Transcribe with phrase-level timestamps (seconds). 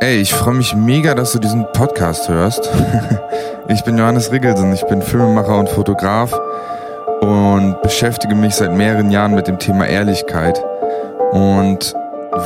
[0.00, 2.70] Ey, ich freue mich mega, dass du diesen Podcast hörst.
[3.68, 6.32] ich bin Johannes Riggelsen, ich bin Filmemacher und Fotograf
[7.20, 10.62] und beschäftige mich seit mehreren Jahren mit dem Thema Ehrlichkeit
[11.32, 11.94] und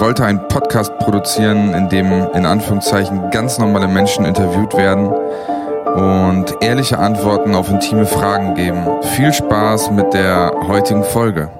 [0.00, 6.98] wollte einen Podcast produzieren, in dem in Anführungszeichen ganz normale Menschen interviewt werden und ehrliche
[6.98, 8.86] Antworten auf intime Fragen geben.
[9.14, 11.50] Viel Spaß mit der heutigen Folge.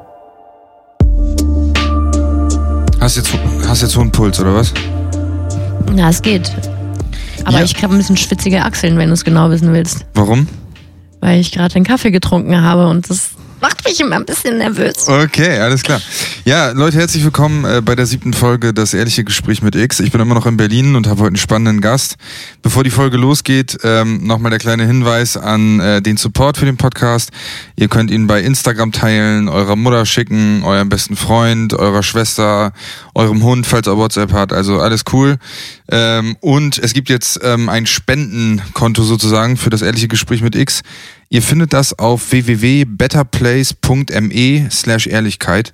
[2.98, 3.34] Hast jetzt,
[3.68, 4.72] hast jetzt hohen Puls, oder was?
[5.96, 6.50] Ja, es geht.
[7.45, 7.64] Aber Ja.
[7.64, 10.06] ich habe ein bisschen schwitzige Achseln, wenn du es genau wissen willst.
[10.14, 10.46] Warum?
[11.20, 13.30] Weil ich gerade den Kaffee getrunken habe und das
[13.62, 15.09] macht mich immer ein bisschen nervös.
[15.09, 16.02] Okay, alles klar.
[16.45, 20.01] Ja, Leute, herzlich willkommen äh, bei der siebten Folge Das ehrliche Gespräch mit X.
[20.01, 22.16] Ich bin immer noch in Berlin und habe heute einen spannenden Gast.
[22.62, 26.77] Bevor die Folge losgeht, ähm, nochmal der kleine Hinweis an äh, den Support für den
[26.77, 27.30] Podcast.
[27.77, 32.73] Ihr könnt ihn bei Instagram teilen, eurer Mutter schicken, eurem besten Freund, eurer Schwester,
[33.15, 34.52] eurem Hund, falls er WhatsApp hat.
[34.52, 35.37] Also alles cool.
[35.88, 40.82] Ähm, und es gibt jetzt ähm, ein Spendenkonto sozusagen für das ehrliche Gespräch mit X.
[41.33, 45.73] Ihr findet das auf www.betterplace.me slash Ehrlichkeit.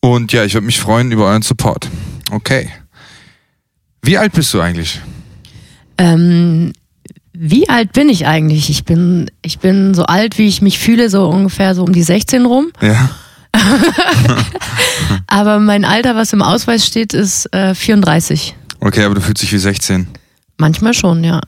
[0.00, 1.88] Und ja, ich würde mich freuen über euren Support.
[2.32, 2.70] Okay.
[4.02, 5.00] Wie alt bist du eigentlich?
[5.96, 6.72] Ähm,
[7.32, 8.68] wie alt bin ich eigentlich?
[8.68, 12.02] Ich bin, ich bin so alt, wie ich mich fühle, so ungefähr so um die
[12.02, 12.72] 16 rum.
[12.80, 13.10] Ja.
[15.28, 18.56] Aber mein Alter, was im Ausweis steht, ist äh, 34.
[18.80, 20.08] Okay, aber du fühlst dich wie 16.
[20.56, 21.40] Manchmal schon, ja.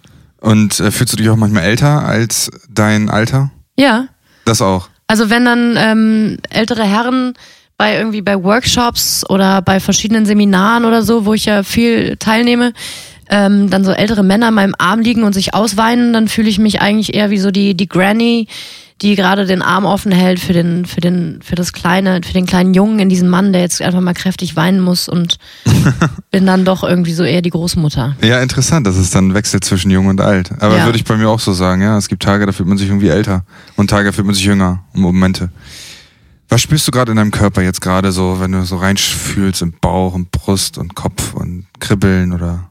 [0.42, 3.52] Und äh, fühlst du dich auch manchmal älter als dein Alter?
[3.76, 4.08] Ja.
[4.44, 4.88] Das auch.
[5.06, 7.34] Also wenn dann ähm, ältere Herren
[7.78, 12.72] bei irgendwie bei Workshops oder bei verschiedenen Seminaren oder so, wo ich ja viel teilnehme,
[13.30, 16.58] ähm, dann so ältere Männer in meinem Arm liegen und sich ausweinen, dann fühle ich
[16.58, 18.48] mich eigentlich eher wie so die die Granny,
[19.02, 22.46] die gerade den Arm offen hält für den für den für das kleine für den
[22.46, 25.38] kleinen Jungen in diesem Mann, der jetzt einfach mal kräftig weinen muss und
[26.30, 28.16] bin dann doch irgendwie so eher die Großmutter.
[28.22, 30.52] Ja, interessant, dass es dann ein Wechsel zwischen jung und alt.
[30.60, 30.84] Aber Ja.
[30.84, 31.98] würde ich bei mir auch so sagen, ja.
[31.98, 33.44] Es gibt Tage, da fühlt man sich irgendwie älter.
[33.76, 34.84] Und Tage, da fühlt man sich jünger.
[34.92, 35.50] Momente.
[36.48, 39.72] Was spürst du gerade in deinem Körper jetzt gerade so, wenn du so reinfühlst im
[39.80, 42.70] Bauch und Brust und Kopf und Kribbeln oder?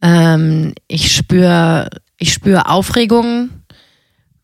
[0.00, 3.50] Ähm, ich spüre ich spüre Aufregung,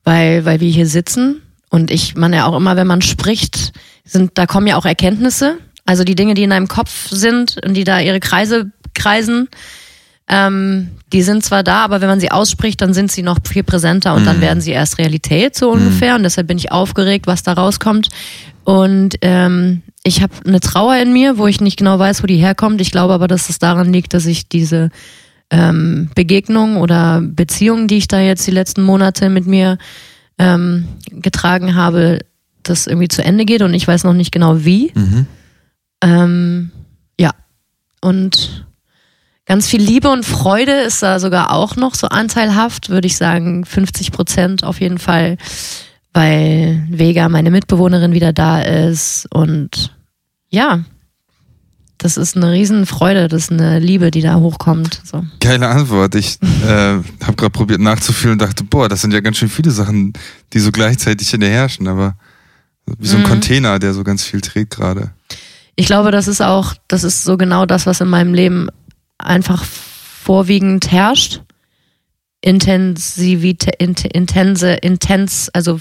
[0.04, 1.42] weil, weil wir hier sitzen.
[1.70, 3.72] Und ich, man ja auch immer, wenn man spricht,
[4.04, 5.58] sind, da kommen ja auch Erkenntnisse.
[5.86, 9.48] Also die Dinge, die in deinem Kopf sind und die da ihre Kreise kreisen,
[10.28, 13.62] ähm, die sind zwar da, aber wenn man sie ausspricht, dann sind sie noch viel
[13.62, 16.14] präsenter und dann werden sie erst Realität, so ungefähr.
[16.14, 18.08] Und deshalb bin ich aufgeregt, was da rauskommt.
[18.64, 22.36] Und ähm, ich habe eine Trauer in mir, wo ich nicht genau weiß, wo die
[22.36, 22.80] herkommt.
[22.80, 24.90] Ich glaube aber, dass es daran liegt, dass ich diese
[25.54, 29.78] ähm, Begegnung oder Beziehung, die ich da jetzt die letzten Monate mit mir
[30.36, 32.18] ähm, getragen habe,
[32.64, 34.90] das irgendwie zu Ende geht und ich weiß noch nicht genau wie.
[34.94, 35.26] Mhm.
[36.02, 36.70] Ähm,
[37.20, 37.30] ja.
[38.00, 38.66] Und
[39.46, 43.64] ganz viel Liebe und Freude ist da sogar auch noch so anteilhaft, würde ich sagen,
[43.64, 45.36] 50 Prozent auf jeden Fall,
[46.12, 49.94] weil Vega, meine Mitbewohnerin, wieder da ist und
[50.48, 50.80] ja,
[51.98, 55.00] das ist eine Riesenfreude, das ist eine Liebe, die da hochkommt.
[55.04, 55.24] So.
[55.40, 56.14] Geile Antwort.
[56.14, 59.70] Ich äh, habe gerade probiert nachzufühlen und dachte, boah, das sind ja ganz schön viele
[59.70, 60.12] Sachen,
[60.52, 62.16] die so gleichzeitig in dir herrschen, aber
[62.98, 63.28] wie so ein Mhm.
[63.28, 65.12] Container, der so ganz viel trägt gerade.
[65.76, 68.68] Ich glaube, das ist auch, das ist so genau das, was in meinem Leben
[69.18, 71.40] einfach vorwiegend herrscht.
[72.40, 75.80] Intensivität, int, intense, intens, also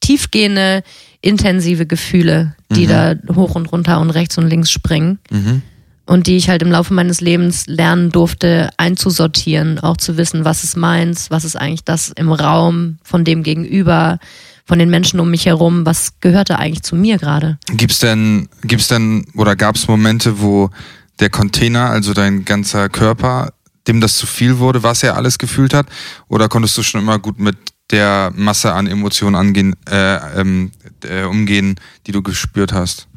[0.00, 0.82] tiefgehende,
[1.22, 2.88] intensive Gefühle, die Mhm.
[2.90, 5.18] da hoch und runter und rechts und links springen.
[5.30, 5.62] Mhm.
[6.04, 10.64] Und die ich halt im Laufe meines Lebens lernen durfte, einzusortieren, auch zu wissen, was
[10.64, 14.18] ist meins, was ist eigentlich das im Raum von dem Gegenüber,
[14.64, 17.58] von den Menschen um mich herum, was gehörte eigentlich zu mir gerade.
[17.68, 20.70] Gibt's denn, gibt's denn oder gab's Momente, wo
[21.20, 23.52] der Container, also dein ganzer Körper,
[23.86, 25.86] dem das zu viel wurde, was er alles gefühlt hat?
[26.28, 27.56] Oder konntest du schon immer gut mit
[27.92, 30.72] der Masse an Emotionen angehen, äh, ähm,
[31.04, 31.76] äh, umgehen,
[32.06, 33.08] die du gespürt hast?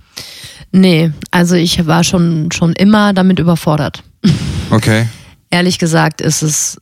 [0.72, 4.04] Nee, also ich war schon, schon immer damit überfordert.
[4.70, 5.08] Okay.
[5.50, 6.82] Ehrlich gesagt ist es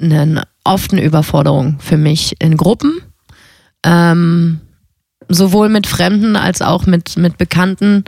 [0.00, 3.00] eine, oft eine Überforderung für mich in Gruppen.
[3.84, 4.60] Ähm,
[5.28, 8.04] sowohl mit Fremden als auch mit, mit Bekannten,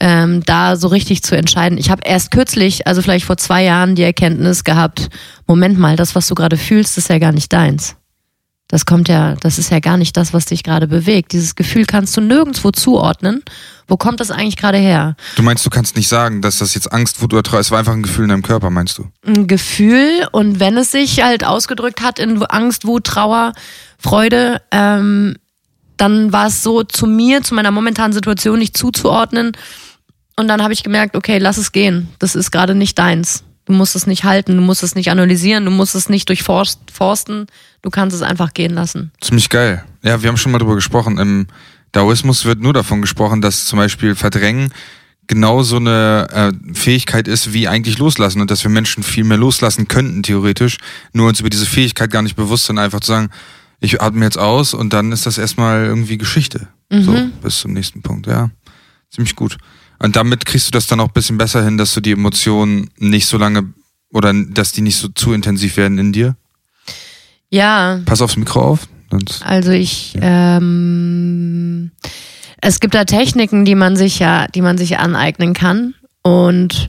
[0.00, 1.78] ähm, da so richtig zu entscheiden.
[1.78, 5.08] Ich habe erst kürzlich, also vielleicht vor zwei Jahren, die Erkenntnis gehabt,
[5.46, 7.94] Moment mal, das, was du gerade fühlst, ist ja gar nicht deins.
[8.72, 11.32] Das kommt ja, das ist ja gar nicht das, was dich gerade bewegt.
[11.32, 13.42] Dieses Gefühl kannst du nirgendwo zuordnen.
[13.86, 15.14] Wo kommt das eigentlich gerade her?
[15.36, 17.80] Du meinst, du kannst nicht sagen, dass das jetzt Angst, Wut oder Trauer, es war
[17.80, 19.10] einfach ein Gefühl in deinem Körper, meinst du?
[19.26, 23.52] ein Gefühl und wenn es sich halt ausgedrückt hat in Angst, Wut, Trauer,
[23.98, 25.36] Freude, ähm,
[25.98, 29.52] dann war es so zu mir, zu meiner momentanen Situation nicht zuzuordnen.
[30.36, 32.08] Und dann habe ich gemerkt, okay, lass es gehen.
[32.18, 33.44] Das ist gerade nicht deins.
[33.64, 37.46] Du musst es nicht halten, du musst es nicht analysieren, du musst es nicht durchforsten,
[37.82, 39.12] du kannst es einfach gehen lassen.
[39.20, 39.84] Ziemlich geil.
[40.02, 41.18] Ja, wir haben schon mal drüber gesprochen.
[41.18, 41.46] Im
[41.92, 44.72] Daoismus wird nur davon gesprochen, dass zum Beispiel Verdrängen
[45.28, 49.38] genau so eine äh, Fähigkeit ist wie eigentlich loslassen und dass wir Menschen viel mehr
[49.38, 50.78] loslassen könnten, theoretisch,
[51.12, 53.30] nur uns über diese Fähigkeit gar nicht bewusst sind, einfach zu sagen,
[53.80, 56.68] ich atme jetzt aus und dann ist das erstmal irgendwie Geschichte.
[56.90, 57.02] Mhm.
[57.02, 58.50] So, bis zum nächsten Punkt, ja.
[59.10, 59.58] Ziemlich gut.
[60.02, 62.90] Und damit kriegst du das dann auch ein bisschen besser hin, dass du die Emotionen
[62.98, 63.72] nicht so lange
[64.12, 66.36] oder dass die nicht so zu intensiv werden in dir?
[67.50, 68.00] Ja.
[68.04, 68.88] Pass aufs Mikro auf.
[69.44, 70.56] Also ich, ja.
[70.56, 71.92] ähm,
[72.60, 75.94] es gibt da Techniken, die man sich ja, die man sich aneignen kann.
[76.22, 76.88] Und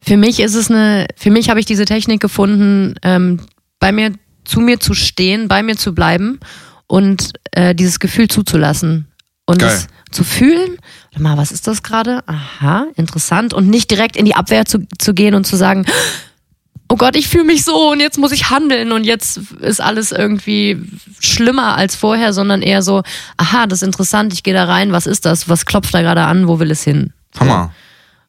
[0.00, 3.40] für mich ist es eine, für mich habe ich diese Technik gefunden, ähm,
[3.78, 4.12] bei mir,
[4.44, 6.40] zu mir zu stehen, bei mir zu bleiben
[6.86, 9.08] und äh, dieses Gefühl zuzulassen.
[9.46, 9.70] Und Geil.
[9.70, 10.78] es zu fühlen,
[11.14, 12.22] warte mal, was ist das gerade?
[12.26, 13.54] Aha, interessant.
[13.54, 15.86] Und nicht direkt in die Abwehr zu, zu gehen und zu sagen,
[16.88, 20.10] oh Gott, ich fühle mich so und jetzt muss ich handeln und jetzt ist alles
[20.10, 20.80] irgendwie
[21.20, 23.02] schlimmer als vorher, sondern eher so,
[23.36, 25.48] aha, das ist interessant, ich gehe da rein, was ist das?
[25.48, 26.48] Was klopft da gerade an?
[26.48, 27.12] Wo will es hin?
[27.38, 27.72] Hammer.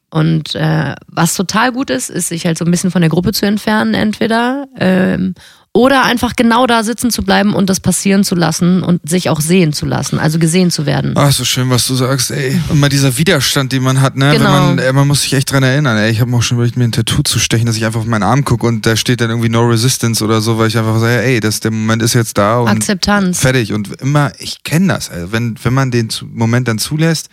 [0.10, 3.34] Und äh, was total gut ist, ist sich halt so ein bisschen von der Gruppe
[3.34, 5.36] zu entfernen, entweder ähm,
[5.76, 9.42] oder einfach genau da sitzen zu bleiben und das passieren zu lassen und sich auch
[9.42, 11.12] sehen zu lassen, also gesehen zu werden.
[11.18, 12.58] Ach, so schön, was du sagst, ey.
[12.70, 14.32] Und mal dieser Widerstand, den man hat, ne?
[14.32, 14.50] Genau.
[14.52, 16.10] Man, ey, man muss sich echt dran erinnern, ey.
[16.12, 18.24] Ich habe auch schon überlegt, mir ein Tattoo zu stechen, dass ich einfach auf meinen
[18.24, 21.22] Arm gucke und da steht dann irgendwie No Resistance oder so, weil ich einfach sage,
[21.22, 23.42] ey, das, der Moment ist jetzt da und Akzeptanz.
[23.42, 23.74] fertig.
[23.74, 25.34] Und immer, ich kenne das, ey.
[25.34, 27.28] Wenn, wenn man den Moment dann zulässt,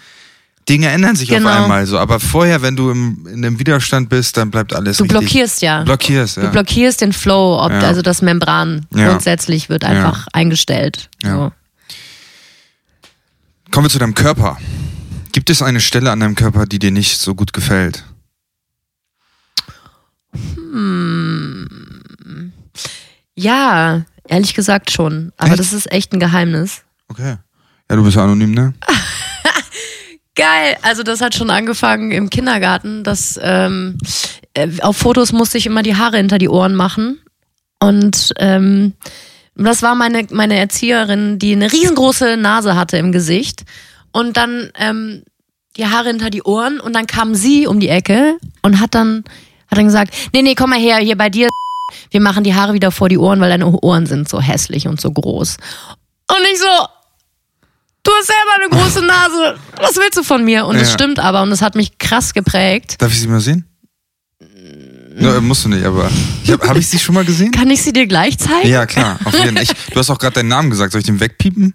[0.69, 1.49] Dinge ändern sich genau.
[1.49, 1.99] auf einmal so.
[1.99, 5.82] Aber vorher, wenn du im, in dem Widerstand bist, dann bleibt alles Du blockierst ja.
[5.82, 6.44] Blockierst, ja.
[6.44, 7.81] Du blockierst den Flow, ob, ja.
[7.81, 9.09] also das Membran ja.
[9.09, 11.09] grundsätzlich wird einfach eingestellt.
[11.23, 11.53] So.
[13.70, 14.59] Kommen wir zu deinem Körper.
[15.32, 18.05] Gibt es eine Stelle an deinem Körper, die dir nicht so gut gefällt?
[20.32, 22.53] Hm.
[23.35, 25.32] Ja, ehrlich gesagt schon.
[25.38, 25.59] Aber echt?
[25.59, 26.82] das ist echt ein Geheimnis.
[27.09, 27.37] Okay.
[27.91, 28.75] Ja, du bist anonym, ne?
[30.34, 30.76] Geil.
[30.82, 33.05] Also das hat schon angefangen im Kindergarten.
[33.05, 33.99] Dass, ähm,
[34.55, 37.20] äh, auf Fotos musste ich immer die Haare hinter die Ohren machen.
[37.81, 38.94] Und ähm,
[39.55, 43.64] das war meine, meine Erzieherin, die eine riesengroße Nase hatte im Gesicht.
[44.12, 45.23] Und dann ähm,
[45.76, 46.81] die Haare hinter die Ohren.
[46.81, 49.25] Und dann kam sie um die Ecke und hat dann,
[49.69, 51.49] hat dann gesagt, nee, nee, komm mal her, hier bei dir.
[52.11, 54.99] Wir machen die Haare wieder vor die Ohren, weil deine Ohren sind so hässlich und
[54.99, 55.58] so groß.
[56.28, 56.67] Und ich so,
[58.02, 59.58] du hast selber eine große Nase.
[59.76, 60.66] Was willst du von mir?
[60.66, 60.94] Und es ja.
[60.94, 62.96] stimmt aber und es hat mich krass geprägt.
[62.99, 63.66] Darf ich sie mal sehen?
[65.14, 66.10] No, musst du nicht, aber
[66.49, 67.50] habe hab ich sie schon mal gesehen?
[67.50, 68.69] Kann ich sie dir gleich zeigen?
[68.69, 69.19] Ja, klar.
[69.25, 69.76] Auf jeden Fall.
[69.93, 70.93] du hast auch gerade deinen Namen gesagt.
[70.93, 71.75] Soll ich den wegpiepen?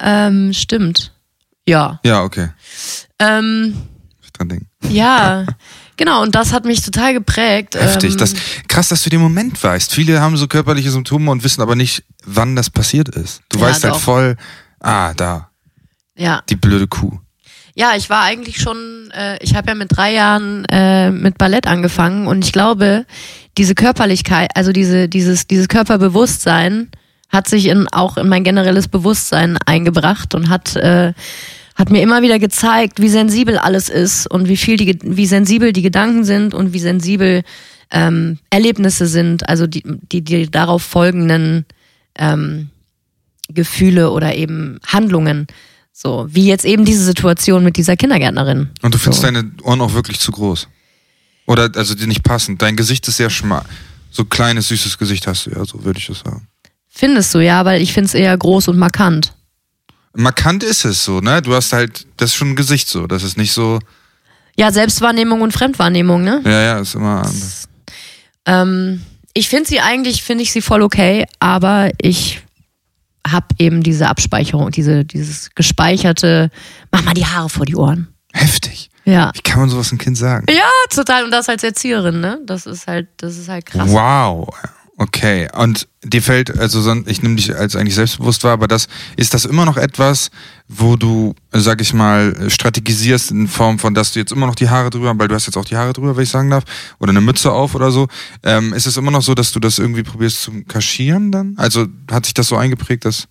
[0.00, 1.12] Ähm, stimmt.
[1.66, 2.00] Ja.
[2.04, 2.50] Ja, okay.
[3.18, 3.74] Ähm,
[4.22, 4.68] ich dran denken.
[4.90, 5.46] Ja.
[5.96, 7.74] Genau, und das hat mich total geprägt.
[7.74, 8.12] Heftig.
[8.12, 8.34] Ähm, das,
[8.68, 9.94] krass, dass du den Moment weißt.
[9.94, 13.40] Viele haben so körperliche Symptome und wissen aber nicht, wann das passiert ist.
[13.48, 14.36] Du ja, weißt halt voll,
[14.80, 15.50] ah, da.
[16.16, 16.42] Ja.
[16.48, 17.18] Die blöde Kuh.
[17.74, 21.66] Ja, ich war eigentlich schon, äh, ich habe ja mit drei Jahren äh, mit Ballett
[21.66, 23.04] angefangen und ich glaube,
[23.58, 26.88] diese Körperlichkeit, also diese, dieses, dieses Körperbewusstsein
[27.28, 31.12] hat sich in, auch in mein generelles Bewusstsein eingebracht und hat, äh,
[31.74, 35.74] hat mir immer wieder gezeigt, wie sensibel alles ist und wie viel die, wie sensibel
[35.74, 37.42] die Gedanken sind und wie sensibel
[37.90, 41.66] ähm, Erlebnisse sind, also die, die, die darauf folgenden
[42.18, 42.70] ähm,
[43.48, 45.46] Gefühle oder eben Handlungen.
[45.98, 48.68] So, wie jetzt eben diese Situation mit dieser Kindergärtnerin.
[48.82, 49.28] Und du findest so.
[49.28, 50.68] deine Ohren auch wirklich zu groß?
[51.46, 52.58] Oder, also die nicht passen?
[52.58, 53.64] Dein Gesicht ist sehr schmal.
[54.10, 56.48] So kleines, süßes Gesicht hast du ja, so würde ich das sagen.
[56.90, 59.32] Findest du, ja, weil ich finde es eher groß und markant.
[60.12, 61.40] Markant ist es so, ne?
[61.40, 63.06] Du hast halt, das ist schon ein Gesicht so.
[63.06, 63.78] Das ist nicht so.
[64.58, 66.42] Ja, Selbstwahrnehmung und Fremdwahrnehmung, ne?
[66.44, 67.68] Ja, ja, ist immer anders.
[68.44, 69.00] Ähm,
[69.32, 72.42] ich finde sie eigentlich, finde ich sie voll okay, aber ich
[73.30, 76.50] habe eben diese Abspeicherung, diese, dieses gespeicherte,
[76.90, 78.08] mach mal die Haare vor die Ohren.
[78.32, 78.90] Heftig.
[79.04, 79.30] Ja.
[79.34, 80.46] Wie kann man sowas einem Kind sagen?
[80.50, 81.24] Ja, total.
[81.24, 82.40] Und das als Erzieherin, ne?
[82.44, 83.88] Das ist halt, das ist halt krass.
[83.88, 84.48] Wow.
[84.98, 85.48] Okay.
[85.54, 89.44] Und dir fällt, also ich nehme dich als eigentlich selbstbewusst wahr, aber das, ist das
[89.44, 90.30] immer noch etwas,
[90.68, 94.70] wo du, sag ich mal, strategisierst in Form von, dass du jetzt immer noch die
[94.70, 96.64] Haare drüber, weil du hast jetzt auch die Haare drüber, wenn ich sagen darf,
[96.98, 98.08] oder eine Mütze auf oder so.
[98.42, 101.54] Ähm, ist es immer noch so, dass du das irgendwie probierst zu kaschieren dann?
[101.58, 103.28] Also hat sich das so eingeprägt, dass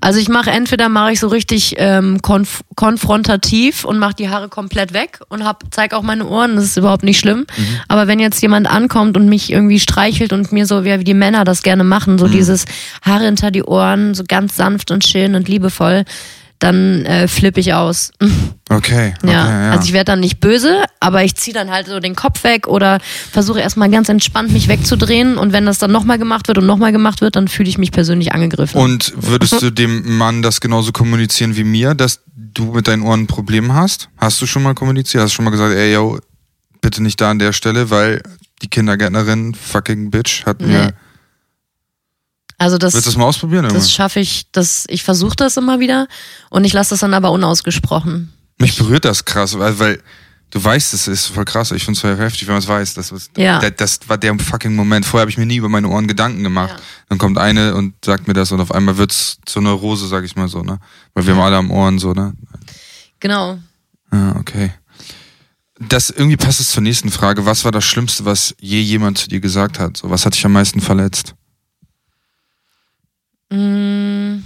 [0.00, 4.48] also ich mache entweder mache ich so richtig ähm, konf konfrontativ und mache die Haare
[4.48, 7.40] komplett weg und hab, zeig auch meine Ohren, das ist überhaupt nicht schlimm.
[7.40, 7.66] Mhm.
[7.88, 11.44] Aber wenn jetzt jemand ankommt und mich irgendwie streichelt und mir so, wie die Männer
[11.44, 12.32] das gerne machen, so mhm.
[12.32, 12.64] dieses
[13.02, 16.04] Haare hinter die Ohren, so ganz sanft und schön und liebevoll,
[16.60, 18.12] dann äh, flippe ich aus.
[18.20, 18.28] Okay.
[18.70, 19.70] okay Ja, ja.
[19.72, 22.68] also ich werde dann nicht böse, aber ich ziehe dann halt so den Kopf weg
[22.68, 23.00] oder
[23.32, 26.92] versuche erstmal ganz entspannt mich wegzudrehen und wenn das dann nochmal gemacht wird und nochmal
[26.92, 28.80] gemacht wird, dann fühle ich mich persönlich angegriffen.
[28.80, 33.22] Und würdest du dem Mann das genauso kommunizieren wie mir, dass du mit deinen Ohren
[33.22, 34.10] ein Problem hast?
[34.18, 35.22] Hast du schon mal kommuniziert?
[35.22, 36.18] Hast du schon mal gesagt, ey, yo,
[36.82, 38.22] bitte nicht da an der Stelle, weil
[38.62, 40.92] die Kindergärtnerin, fucking Bitch, hat mir.
[42.60, 43.64] Also das, Willst du das mal ausprobieren?
[43.64, 43.80] Irgendwann?
[43.80, 46.08] das schaffe ich, das, ich versuche das immer wieder
[46.50, 48.34] und ich lasse das dann aber unausgesprochen.
[48.58, 50.02] Mich berührt das krass, weil, weil
[50.50, 51.70] du weißt, es ist voll krass.
[51.70, 52.92] Ich finde es voll heftig, wenn man es weiß.
[52.92, 53.60] Das, was, Ja.
[53.60, 55.06] das, das war der fucking Moment.
[55.06, 56.74] Vorher habe ich mir nie über meine Ohren Gedanken gemacht.
[56.76, 56.84] Ja.
[57.08, 60.36] Dann kommt eine und sagt mir das und auf einmal wird's zur Neurose, sag ich
[60.36, 60.78] mal so, ne?
[61.14, 62.34] Weil wir haben alle am Ohren so, ne?
[63.20, 63.58] Genau.
[64.12, 64.72] Ja, okay.
[65.78, 67.46] Das irgendwie passt es zur nächsten Frage.
[67.46, 69.96] Was war das Schlimmste, was je jemand zu dir gesagt hat?
[69.96, 71.34] So, was hat dich am meisten verletzt?
[73.50, 74.42] Mm,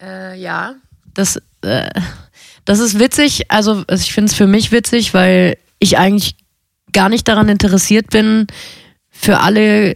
[0.00, 0.74] äh, ja,
[1.12, 1.90] das, äh,
[2.64, 3.50] das ist witzig.
[3.50, 6.36] Also ich finde es für mich witzig, weil ich eigentlich
[6.92, 8.46] gar nicht daran interessiert bin,
[9.10, 9.94] für alle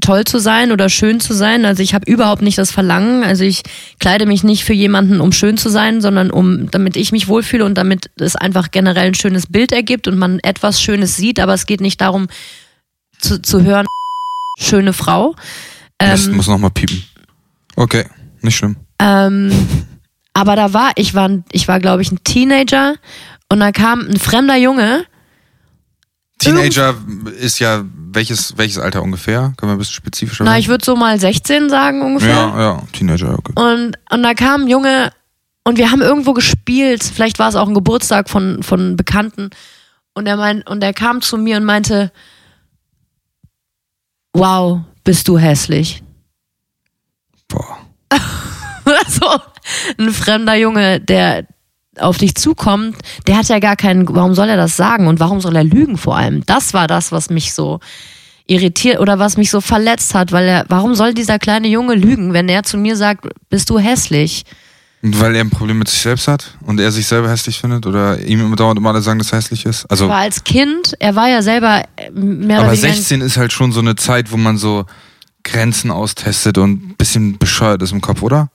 [0.00, 1.64] toll zu sein oder schön zu sein.
[1.64, 3.24] Also ich habe überhaupt nicht das Verlangen.
[3.24, 3.62] Also ich
[3.98, 7.64] kleide mich nicht für jemanden, um schön zu sein, sondern um, damit ich mich wohlfühle
[7.64, 11.40] und damit es einfach generell ein schönes Bild ergibt und man etwas Schönes sieht.
[11.40, 12.28] Aber es geht nicht darum
[13.18, 13.86] zu, zu hören,
[14.58, 15.34] schöne Frau.
[15.98, 17.02] Das Ähm, muss nochmal piepen.
[17.76, 18.04] Okay,
[18.42, 18.76] nicht schlimm.
[19.00, 19.50] ähm,
[20.34, 22.94] aber da war, ich war, ich war, glaube ich, ein Teenager
[23.50, 25.04] und da kam ein fremder Junge.
[26.38, 26.94] Teenager
[27.40, 29.54] ist ja welches, welches Alter ungefähr?
[29.56, 30.60] Können wir ein bisschen spezifischer Na, werden?
[30.60, 32.28] ich würde so mal 16 sagen ungefähr.
[32.34, 33.52] Ja, ja, Teenager, okay.
[33.56, 35.10] Und, und da kam ein Junge
[35.64, 37.02] und wir haben irgendwo gespielt.
[37.02, 39.48] Vielleicht war es auch ein Geburtstag von, von Bekannten.
[40.12, 42.12] Und er mein, und er kam zu mir und meinte,
[44.34, 46.02] wow, bist du hässlich.
[47.48, 47.78] Boah.
[49.08, 49.26] so
[49.98, 51.46] ein fremder Junge, der
[51.98, 52.96] auf dich zukommt,
[53.26, 55.96] der hat ja gar keinen, warum soll er das sagen und warum soll er lügen
[55.96, 56.44] vor allem?
[56.44, 57.80] Das war das, was mich so
[58.46, 62.32] irritiert oder was mich so verletzt hat, weil er, warum soll dieser kleine Junge lügen,
[62.32, 64.44] wenn er zu mir sagt, bist du hässlich?
[65.14, 68.18] Weil er ein Problem mit sich selbst hat und er sich selber hässlich findet oder
[68.20, 69.84] ihm immer dauernd immer alle sagen, dass er hässlich ist?
[69.90, 72.94] Also, Aber als Kind, er war ja selber äh, mehr oder aber weniger.
[72.94, 74.86] 16 ist halt schon so eine Zeit, wo man so
[75.44, 78.50] Grenzen austestet und ein bisschen bescheuert ist im Kopf, oder?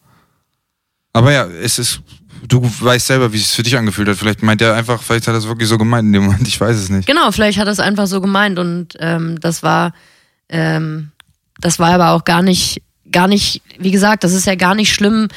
[1.14, 2.02] Aber ja, es ist,
[2.48, 4.18] du weißt selber, wie es für dich angefühlt hat.
[4.18, 6.60] Vielleicht meint er einfach, vielleicht hat er es wirklich so gemeint in dem Moment, ich
[6.60, 7.08] weiß es nicht.
[7.08, 9.94] Genau, vielleicht hat er es einfach so gemeint und ähm, das war,
[10.50, 11.12] ähm,
[11.60, 12.82] das war aber auch gar nicht,
[13.12, 15.28] gar nicht, wie gesagt, das ist ja gar nicht schlimm,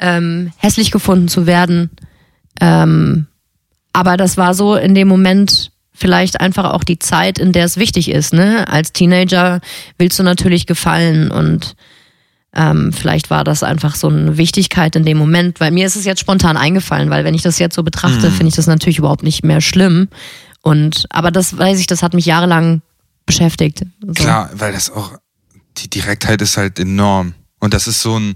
[0.00, 1.90] ähm, hässlich gefunden zu werden.
[2.60, 3.26] Ähm,
[3.92, 7.76] aber das war so in dem Moment vielleicht einfach auch die Zeit, in der es
[7.76, 8.32] wichtig ist.
[8.32, 8.66] Ne?
[8.68, 9.60] Als Teenager
[9.98, 11.76] willst du natürlich gefallen und
[12.52, 16.04] ähm, vielleicht war das einfach so eine Wichtigkeit in dem Moment, weil mir ist es
[16.04, 19.22] jetzt spontan eingefallen, weil wenn ich das jetzt so betrachte, finde ich das natürlich überhaupt
[19.22, 20.08] nicht mehr schlimm.
[20.62, 22.82] Und aber das weiß ich, das hat mich jahrelang
[23.24, 23.84] beschäftigt.
[24.04, 24.12] So.
[24.14, 25.18] Klar, weil das auch,
[25.76, 27.34] die Direktheit ist halt enorm.
[27.60, 28.34] Und das ist so ein,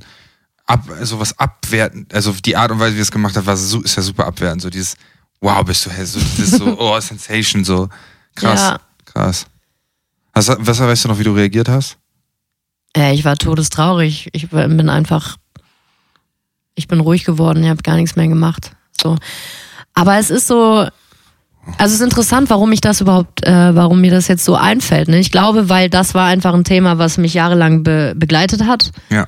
[0.67, 3.57] ab, so was abwertend, also die Art und Weise, wie er es gemacht hat, war
[3.57, 4.63] so, ist ja super abwertend.
[4.63, 4.97] So dieses,
[5.41, 7.89] wow, bist du hässlich, das ist so, oh, Sensation, so.
[8.35, 8.81] Krass, Ja.
[9.05, 9.47] krass.
[10.33, 11.97] Was, was weißt du noch, wie du reagiert hast?
[12.97, 14.29] Äh, ich war todestraurig.
[14.33, 15.37] Ich bin einfach,
[16.75, 17.63] ich bin ruhig geworden.
[17.63, 18.73] Ich habe gar nichts mehr gemacht.
[19.01, 19.17] So,
[19.95, 20.89] aber es ist so.
[21.79, 25.09] Also es ist interessant, warum ich das überhaupt, äh, warum mir das jetzt so einfällt.
[25.09, 25.19] Ne?
[25.19, 28.91] Ich glaube, weil das war einfach ein Thema, was mich jahrelang be begleitet hat.
[29.09, 29.27] Ja.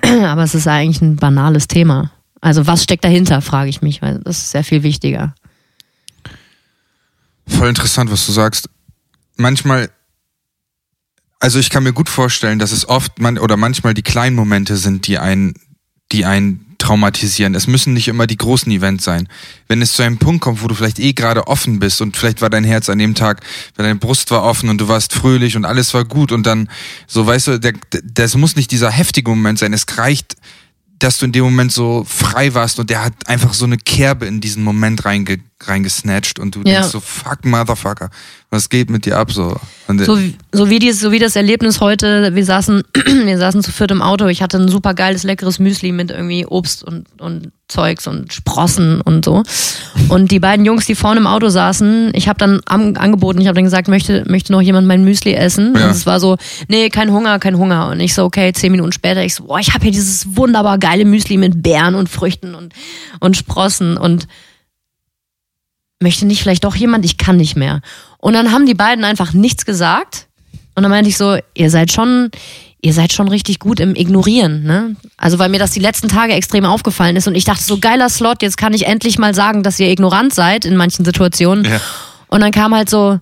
[0.24, 2.10] Aber es ist eigentlich ein banales Thema.
[2.40, 5.34] Also was steckt dahinter, frage ich mich, weil das ist sehr viel wichtiger.
[7.46, 8.68] Voll interessant, was du sagst.
[9.36, 9.90] Manchmal,
[11.38, 14.76] also ich kann mir gut vorstellen, dass es oft man, oder manchmal die kleinen Momente
[14.76, 15.54] sind, die einen,
[16.10, 17.54] die einen traumatisieren.
[17.54, 19.28] Es müssen nicht immer die großen Events sein.
[19.68, 22.42] Wenn es zu einem Punkt kommt, wo du vielleicht eh gerade offen bist und vielleicht
[22.42, 23.40] war dein Herz an dem Tag,
[23.76, 26.68] weil deine Brust war offen und du warst fröhlich und alles war gut und dann,
[27.06, 29.72] so weißt du, der, das muss nicht dieser heftige Moment sein.
[29.72, 30.36] Es reicht,
[30.98, 34.26] dass du in dem Moment so frei warst und der hat einfach so eine Kerbe
[34.26, 36.76] in diesen Moment reinge, reingesnatcht und du Ja.
[36.80, 38.10] denkst so, fuck Motherfucker,
[38.50, 39.56] was geht mit dir ab so?
[39.88, 42.82] Und So, wie- so wie dies, so wie das Erlebnis heute, wir saßen,
[43.24, 46.46] wir saßen zu viert im Auto, ich hatte ein super geiles, leckeres Müsli mit irgendwie
[46.46, 49.42] Obst und, und Zeugs und Sprossen und so.
[50.10, 53.46] Und die beiden Jungs, die vorne im Auto saßen, ich habe dann am, angeboten, ich
[53.46, 55.74] habe dann gesagt, möchte, möchte noch jemand mein Müsli essen?
[55.74, 55.84] Ja.
[55.86, 56.36] Und es war so,
[56.68, 57.88] nee, kein Hunger, kein Hunger.
[57.88, 60.76] Und ich so, okay, zehn Minuten später, ich so, boah, ich habe hier dieses wunderbar
[60.78, 62.74] geile Müsli mit Beeren und Früchten und,
[63.20, 64.28] und Sprossen und
[66.02, 67.80] möchte nicht vielleicht doch jemand, ich kann nicht mehr.
[68.18, 70.28] Und dann haben die beiden einfach nichts gesagt.
[70.74, 72.30] Und dann meinte ich so, ihr seid schon,
[72.80, 74.96] ihr seid schon richtig gut im Ignorieren, ne?
[75.16, 78.08] Also weil mir das die letzten Tage extrem aufgefallen ist und ich dachte so geiler
[78.08, 81.64] Slot, jetzt kann ich endlich mal sagen, dass ihr ignorant seid in manchen Situationen.
[81.64, 81.80] Ja.
[82.28, 83.20] Und dann kam halt so,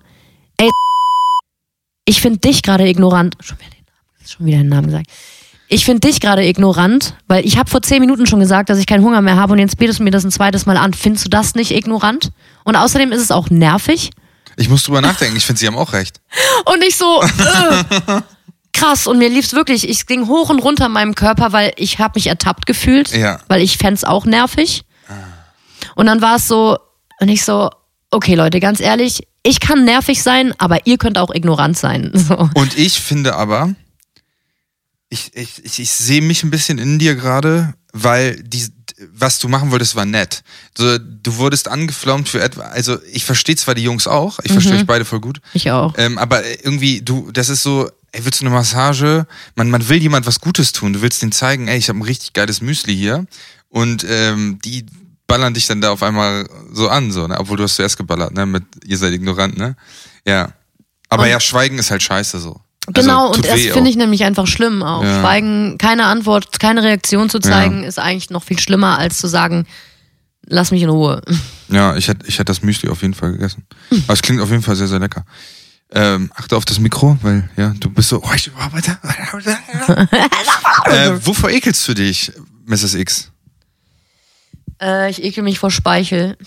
[0.57, 0.69] ey,
[2.05, 3.35] ich finde dich gerade ignorant.
[3.41, 5.07] Schon wieder den Namen, schon wieder den Namen gesagt.
[5.73, 8.85] Ich finde dich gerade ignorant, weil ich habe vor zehn Minuten schon gesagt, dass ich
[8.85, 10.93] keinen Hunger mehr habe und jetzt bietest du mir das ein zweites Mal an.
[10.93, 12.31] Findest du das nicht ignorant?
[12.65, 14.09] Und außerdem ist es auch nervig.
[14.57, 16.19] Ich muss drüber nachdenken, ich finde, sie haben auch recht.
[16.65, 18.21] Und ich so, äh,
[18.73, 19.07] krass.
[19.07, 22.13] Und mir lief's wirklich, ich ging hoch und runter in meinem Körper, weil ich habe
[22.15, 23.39] mich ertappt gefühlt, Ja.
[23.47, 24.83] weil ich fänd's auch nervig.
[25.95, 26.77] Und dann war es so,
[27.21, 27.69] und ich so,
[28.11, 32.11] okay Leute, ganz ehrlich, ich kann nervig sein, aber ihr könnt auch ignorant sein.
[32.27, 32.49] So.
[32.55, 33.73] Und ich finde aber,
[35.13, 38.65] ich, ich, ich, ich sehe mich ein bisschen in dir gerade, weil die,
[39.13, 40.41] was du machen wolltest, war nett.
[40.77, 44.75] So, du wurdest angeflaumt für etwa, also ich verstehe zwar die Jungs auch, ich verstehe
[44.77, 45.93] euch beide voll gut, Ich auch.
[45.97, 49.27] ähm, aber irgendwie, du, das ist so, ey, willst du eine Massage?
[49.55, 52.03] Man, man will jemand was Gutes tun, du willst denen zeigen, ey, ich habe ein
[52.03, 53.25] richtig geiles Müsli hier
[53.67, 54.85] und ähm, die
[55.27, 57.37] ballern dich dann da auf einmal so an, so, ne?
[57.37, 59.75] obwohl du hast zuerst geballert, ne, mit ihr seid ignorant, ne?
[60.25, 60.53] Ja.
[61.09, 62.61] Aber Und- ja, Schweigen ist halt scheiße so.
[62.93, 65.03] Genau, Also, und das finde ich nämlich einfach schlimm auch.
[65.03, 65.19] Ja.
[65.21, 69.65] Schweigen, keine Antwort, keine Reaktion zu zeigen, ist eigentlich noch viel schlimmer, als zu sagen,
[70.45, 71.21] lass mich in Ruhe.
[71.69, 73.65] Ja, ich hätte ich hätt das Müsli auf jeden Fall gegessen.
[74.03, 75.23] Aber es klingt auf jeden Fall sehr, sehr lecker.
[75.89, 78.97] Ähm, achte auf das Mikro, weil, ja, du bist so, oh, ich arbeite.
[80.85, 82.33] äh, wovor ekelst du dich,
[82.65, 82.95] Mrs.
[82.95, 83.31] X?
[84.81, 86.37] Äh, ich ekel mich vor Speichel.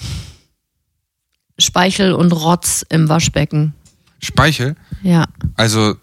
[1.59, 3.75] Speichel und Rotz im Waschbecken.
[4.21, 4.77] Speichel?
[5.03, 5.25] Ja.
[5.57, 5.97] Also,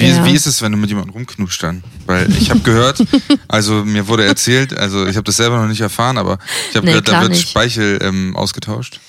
[0.00, 0.24] wie, Ja.
[0.24, 1.82] wie ist es, wenn du mit jemandem rumknutscht dann?
[2.06, 3.02] Weil ich habe gehört,
[3.48, 6.38] also mir wurde erzählt, also ich habe das selber noch nicht erfahren, aber
[6.70, 7.48] ich habe Nee, gehört, da wird nicht.
[7.48, 9.00] Speichel ähm, ausgetauscht.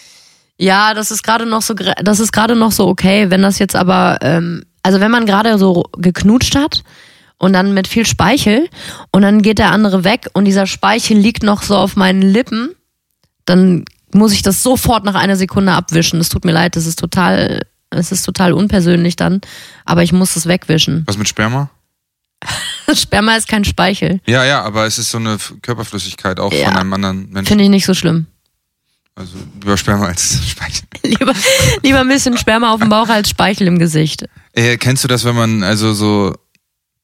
[0.58, 3.76] Ja, das ist gerade noch so, das ist gerade noch so okay, wenn das jetzt
[3.76, 6.84] aber, ähm, also wenn man gerade so geknutscht hat
[7.40, 8.70] und dann mit viel Speichel
[9.12, 12.70] und dann geht der andere weg und dieser Speichel liegt noch so auf meinen Lippen,
[13.46, 16.20] dann muss ich das sofort nach einer Sekunde abwischen.
[16.20, 17.62] Es tut mir leid, das ist total,
[18.00, 19.42] es ist total unpersönlich dann,
[19.86, 21.04] aber ich muss es wegwischen.
[21.08, 21.70] Was mit Sperma?
[22.94, 24.20] Sperma ist kein Speichel.
[24.26, 26.66] Ja, ja, aber es ist so eine Körperflüssigkeit auch Ja.
[26.70, 27.46] von einem anderen Menschen.
[27.48, 28.28] Finde ich nicht so schlimm.
[29.16, 30.84] Also lieber Sperma als Speichel.
[31.04, 31.34] Lieber,
[31.84, 34.26] lieber ein bisschen Sperma auf dem Bauch als Speichel im Gesicht.
[34.54, 36.34] Äh, kennst du das, wenn man also so,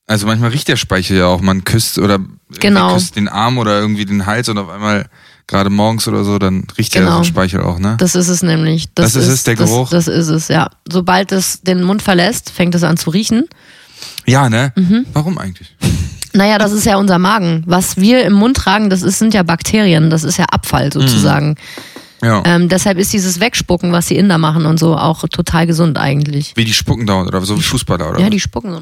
[0.05, 2.93] also manchmal riecht der Speichel ja auch, man küsst oder irgendwie Genau.
[2.93, 5.09] küsst den Arm oder irgendwie den Hals und auf einmal
[5.47, 7.17] gerade morgens oder so, dann riecht ja Genau.
[7.19, 7.95] so Speichel auch, ne?
[7.99, 8.93] Das ist es nämlich.
[8.93, 9.89] Das ist es, der Geruch?
[9.89, 10.69] Das, das ist es, ja.
[10.91, 13.45] Sobald es den Mund verlässt, fängt es an zu riechen.
[14.25, 14.73] ja, ne?
[14.75, 15.05] Mhm.
[15.13, 15.75] Warum eigentlich?
[16.33, 17.63] Naja, das ist ja unser Magen.
[17.65, 21.55] Was wir im Mund tragen, das ist, sind ja Bakterien, das ist ja Abfall sozusagen.
[22.21, 22.43] Ja.
[22.45, 26.53] Ähm, deshalb ist dieses Wegspucken, was die Inder machen und so, auch total gesund eigentlich.
[26.55, 28.31] Wie die spucken dauernd oder so wie Fußballer oder Ja, was?
[28.31, 28.81] die spucken so.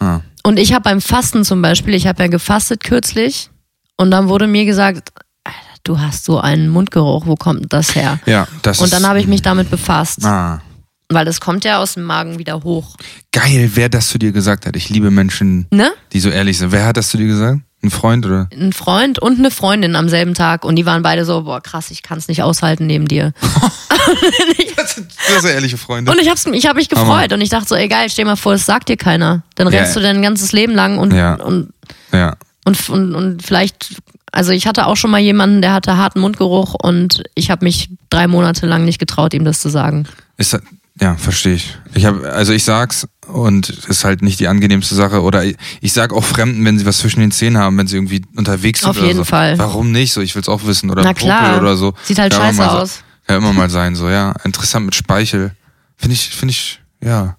[0.00, 0.20] Ah.
[0.44, 3.50] Und ich habe beim Fasten zum Beispiel, ich habe ja gefastet kürzlich
[3.96, 5.10] und dann wurde mir gesagt,
[5.88, 8.20] du hast so einen Mundgeruch, wo kommt das her?
[8.26, 10.60] Ja, das Und dann habe ich mich damit befasst, Ah.
[11.08, 12.96] weil das kommt ja aus dem Magen wieder hoch.
[13.32, 14.76] Geil, wer das zu dir gesagt hat.
[14.76, 15.90] Ich liebe Menschen, Ne?
[16.12, 16.72] die so ehrlich sind.
[16.72, 17.60] Wer hat das zu dir gesagt?
[17.82, 18.48] Ein Freund oder?
[18.52, 21.92] Ein Freund und eine Freundin am selben Tag und die waren beide so, boah krass,
[21.92, 23.32] ich kann es nicht aushalten neben dir.
[24.76, 26.10] Das sind sehr, ehrliche Freunde.
[26.10, 27.34] Und ich hab's, ich hab mich gefreut Hammer.
[27.34, 29.42] und ich dachte so, egal, stell mal vor, das sagt dir keiner.
[29.56, 29.80] Dann Ja.
[29.80, 31.34] rennst du dein ganzes Leben lang und, Ja.
[31.34, 31.72] und,
[32.12, 32.36] Ja.
[32.64, 33.96] und, und, und vielleicht,
[34.32, 37.90] also ich hatte auch schon mal jemanden, der hatte harten Mundgeruch und ich habe mich
[38.10, 40.06] drei Monate lang nicht getraut, ihm das zu sagen.
[40.36, 40.58] Ist
[41.00, 41.76] ja, verstehe ich.
[41.94, 45.22] Ich habe, also ich sag's und ist halt nicht die angenehmste Sache.
[45.22, 47.96] Oder ich, ich sag auch Fremden, wenn sie was zwischen den Zähnen haben, wenn sie
[47.96, 49.24] irgendwie unterwegs sind Auf oder jeden so.
[49.24, 49.58] Fall.
[49.58, 50.12] Warum nicht?
[50.12, 50.90] So, ich will's auch wissen.
[50.90, 51.60] Oder Na klar.
[51.60, 51.94] oder so.
[52.02, 52.96] Sieht halt Kann scheiße mal aus.
[52.96, 54.34] So, kann immer mal sein, so, ja.
[54.44, 55.52] Interessant mit Speichel.
[55.96, 57.36] Finde ich, finde ich, ja.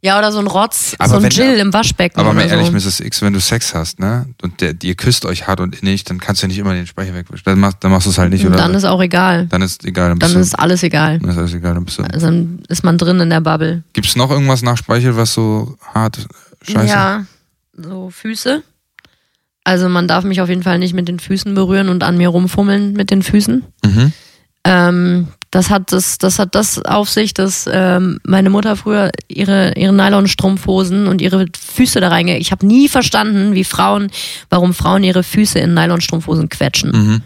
[0.00, 2.66] Ja, oder so ein Rotz, Aber so ein wenn- Jill im Waschbecken Aber mal ehrlich,
[2.66, 2.72] so.
[2.72, 3.00] Mrs.
[3.00, 6.18] X, wenn du Sex hast, ne, und der, ihr küsst euch hart und innig, dann
[6.20, 7.42] kannst du ja nicht immer den Speichel wegwischen.
[7.44, 8.56] Dann machst, dann machst du es halt nicht, oder?
[8.56, 9.46] Dann ist auch egal.
[9.46, 10.10] dann ist egal.
[10.10, 11.18] Dann, Dann bist ist alles egal.
[11.18, 11.74] du, dann ist alles egal.
[11.74, 12.04] Dann bist du.
[12.04, 13.82] Also dann ist man drin in der Bubble.
[13.92, 16.18] Gibt's noch irgendwas nach Speichel, was so hart
[16.62, 16.86] scheiße?
[16.86, 17.26] Ja,
[17.76, 18.62] so Füße.
[19.64, 22.28] Also man darf mich auf jeden Fall nicht mit den Füßen berühren und an mir
[22.28, 23.64] rumfummeln mit den Füßen.
[23.84, 24.12] Mhm.
[24.64, 29.72] Ähm, das hat das, das hat das auf sich, dass ähm, meine Mutter früher ihre
[29.76, 32.38] ihre Nylonstrumpfhosen und ihre Füße da reinge.
[32.38, 34.10] Ich habe nie verstanden, wie Frauen,
[34.50, 36.90] warum Frauen ihre Füße in Nylonstrumpfhosen quetschen.
[36.90, 37.22] Mhm.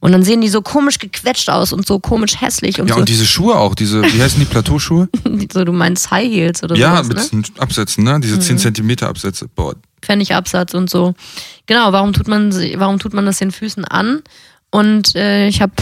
[0.00, 3.00] Und dann sehen die so komisch gequetscht aus und so komisch hässlich und Ja, so.
[3.00, 5.08] und diese Schuhe auch, diese, wie heißen die Plateauschuhe?
[5.52, 7.54] so du meinst High Heels oder ja, sowas, mit ne?
[7.60, 8.20] Absätzen, ne?
[8.20, 9.48] Diese 10 Zentimeter Absätze.
[9.54, 9.74] Boah.
[10.02, 11.14] Pfennigabsatz und so.
[11.66, 14.22] Genau, warum tut man sie- warum tut man das den Füßen an?
[14.70, 15.72] Und äh, ich habe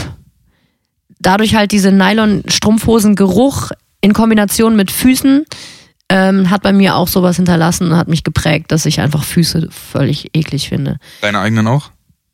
[1.24, 5.44] dadurch halt diese Nylon-Strumpfhosen-Geruch in Kombination mit Füßen
[6.10, 9.68] ähm, hat bei mir auch sowas hinterlassen und hat mich geprägt, dass ich einfach Füße
[9.70, 10.98] völlig eklig finde.
[11.22, 11.90] Deine eigenen auch?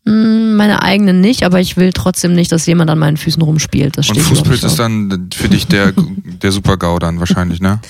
[0.06, 3.96] Hm, Meine eigenen nicht, aber ich will trotzdem nicht, dass jemand an meinen Füßen rumspielt.
[3.96, 5.92] Das Und Fußpilz ist dann für dich der,
[6.42, 7.80] der Super-GAU dann wahrscheinlich, ne?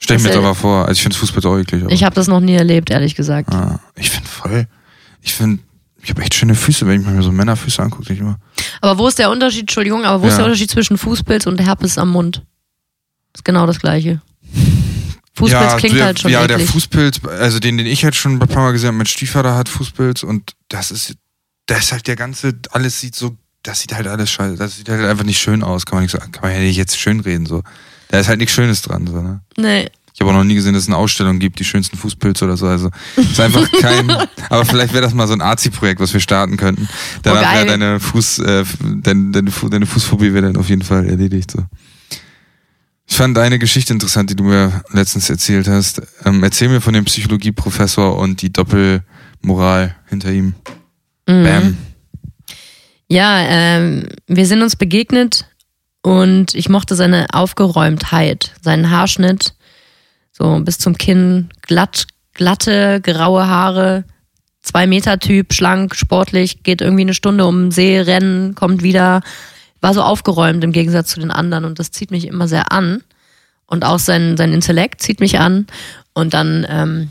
[0.00, 0.86] Stell ich mir Das, aber vor.
[0.86, 1.82] Also ich finde Fußpilz auch eklig.
[1.82, 1.92] Aber.
[1.92, 3.52] Ich habe das noch nie erlebt, ehrlich gesagt.
[3.52, 4.66] ah, ich finde voll.
[5.20, 5.60] Ich finde,
[6.02, 8.12] ich habe echt schöne Füße, wenn ich mir so Männerfüße angucke.
[8.12, 8.38] Nicht immer.
[8.80, 10.38] Aber wo ist der Unterschied, Entschuldigung, aber wo ist Ja.
[10.38, 12.42] der Unterschied zwischen Fußpilz und Herpes am Mund?
[13.34, 14.20] ist genau das gleiche.
[15.34, 16.70] Fußpilz klingt der, halt schon Ja, der eklig.
[16.70, 19.68] Fußpilz, also den, den ich halt schon ein paar Mal gesehen habe, mein Stiefvater hat
[19.68, 21.14] Fußpilz und das ist,
[21.66, 24.88] das ist halt der ganze, alles sieht so, das sieht halt alles scheiße, das sieht
[24.88, 27.46] halt einfach nicht schön aus, kann man nicht kann man ja nicht jetzt schön reden,
[27.46, 27.62] so.
[28.08, 29.40] Da ist halt nichts Schönes dran, so, ne?
[29.56, 29.88] nee.
[30.18, 32.56] Ich habe auch noch nie gesehen, dass es eine Ausstellung gibt, die schönsten Fußpilze oder
[32.56, 32.66] so.
[32.66, 34.10] Also ist einfach kein.
[34.50, 36.88] aber vielleicht wäre das mal so ein Arzi-Projekt, was wir starten könnten.
[37.22, 37.54] Danach geil.
[37.54, 38.64] wäre deine Fuß, äh,
[38.96, 41.52] deine, deine, deine Fußphobie wäre dann auf jeden Fall erledigt.
[41.52, 41.64] So.
[43.06, 46.02] Ich fand eine Geschichte interessant, die du mir letztens erzählt hast.
[46.24, 50.54] Ähm, erzähl mir von dem Psychologieprofessor und die Doppelmoral hinter ihm.
[51.28, 51.44] Mhm.
[51.44, 51.76] Bam.
[53.06, 55.46] Ja, ähm, wir sind uns begegnet
[56.02, 59.54] und ich mochte seine Aufgeräumtheit, seinen Haarschnitt,
[60.38, 64.04] so bis zum Kinn, glatt, glatte, graue Haare,
[64.62, 69.22] zwei Meter Typ, schlank, sportlich, geht irgendwie eine Stunde um den See, rennen, kommt wieder,
[69.80, 73.02] war so aufgeräumt im Gegensatz zu den anderen und das zieht mich immer sehr an
[73.66, 75.66] und auch sein, sein Intellekt zieht mich an
[76.14, 77.10] und dann ähm,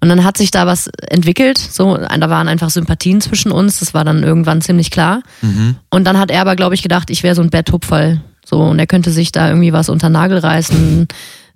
[0.00, 3.94] und dann hat sich da was entwickelt, so, da waren einfach Sympathien zwischen uns, das
[3.94, 5.22] war dann irgendwann ziemlich klar.
[5.42, 5.76] Mhm.
[5.90, 8.20] Und dann hat er aber, glaube ich, gedacht, ich wäre so ein Betthupferl.
[8.44, 11.06] So, und er könnte sich da irgendwie was unter Nagel reißen.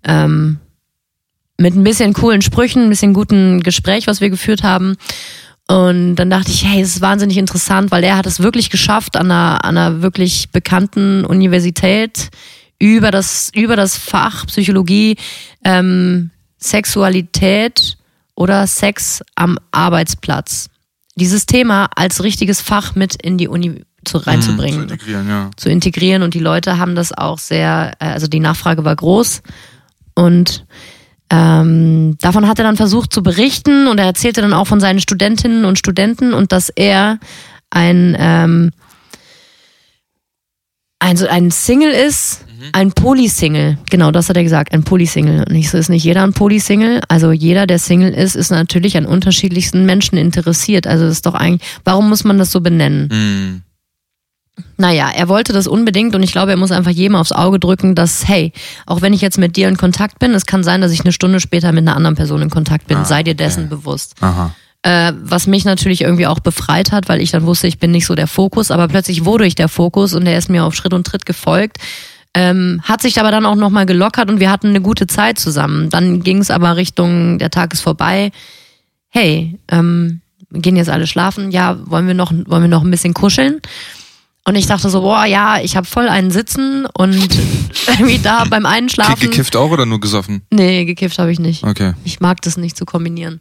[0.04, 0.60] Ähm,
[1.58, 4.96] mit ein bisschen coolen Sprüchen, ein bisschen guten Gespräch, was wir geführt haben.
[5.68, 9.16] Und dann dachte ich, hey, das ist wahnsinnig interessant, weil er hat es wirklich geschafft,
[9.16, 12.30] an einer, an einer wirklich bekannten Universität
[12.78, 15.16] über das, über das Fach Psychologie,
[15.64, 17.96] ähm, Sexualität
[18.34, 20.68] oder Sex am Arbeitsplatz.
[21.16, 25.50] Dieses Thema als richtiges Fach mit in die Uni zu, Zu reinzubringen integrieren, ja.
[25.56, 29.42] zu integrieren und die Leute haben das auch sehr, äh, also die Nachfrage war groß
[30.14, 30.64] und
[31.30, 35.00] ähm, davon hat er dann versucht zu berichten und er erzählte dann auch von seinen
[35.00, 37.18] Studentinnen und Studenten und dass er
[37.70, 38.70] ein ähm,
[40.98, 43.78] ein, ein Single ist, ein Polysingle.
[43.90, 45.44] Genau, das hat er gesagt, ein Polysingle.
[45.48, 47.00] Und ich so, ist nicht jeder ein Polysingle.
[47.08, 50.86] Also jeder, der Single ist, ist natürlich an unterschiedlichsten Menschen interessiert.
[50.86, 53.08] Also ist doch eigentlich, warum muss man das so benennen?
[53.12, 53.62] Mhm.
[54.78, 57.94] Naja, er wollte das unbedingt und ich glaube, er muss einfach jedem aufs Auge drücken,
[57.94, 58.52] dass, hey,
[58.86, 61.12] auch wenn ich jetzt mit dir in Kontakt bin, es kann sein, dass ich eine
[61.12, 62.98] Stunde später mit einer anderen Person in Kontakt bin.
[62.98, 63.76] Ah, Sei dir dessen okay.
[63.76, 64.14] bewusst.
[64.20, 64.54] Aha.
[64.82, 68.06] Äh, was mich natürlich irgendwie auch befreit hat, weil ich dann wusste, ich bin nicht
[68.06, 70.94] so der Fokus, aber plötzlich wurde ich der Fokus und er ist mir auf Schritt
[70.94, 71.78] und Tritt gefolgt.
[72.34, 75.90] Ähm, hat sich aber dann auch nochmal gelockert und wir hatten eine gute Zeit zusammen.
[75.90, 78.30] Dann ging es aber Richtung, der Tag ist vorbei.
[79.08, 80.20] Hey, ähm,
[80.52, 81.50] gehen jetzt alle schlafen.
[81.50, 83.60] Ja, wollen wir noch, wollen wir noch ein bisschen kuscheln?
[84.48, 87.16] Und ich dachte so, boah, ja, ich habe voll einen Sitzen und
[87.88, 89.18] irgendwie da beim Ge Einschlafen.
[89.18, 90.42] gekifft auch oder nur gesoffen?
[90.52, 91.64] Nee, gekifft habe ich nicht.
[91.64, 91.94] Okay.
[92.04, 93.40] Ich mag das nicht zu kombinieren.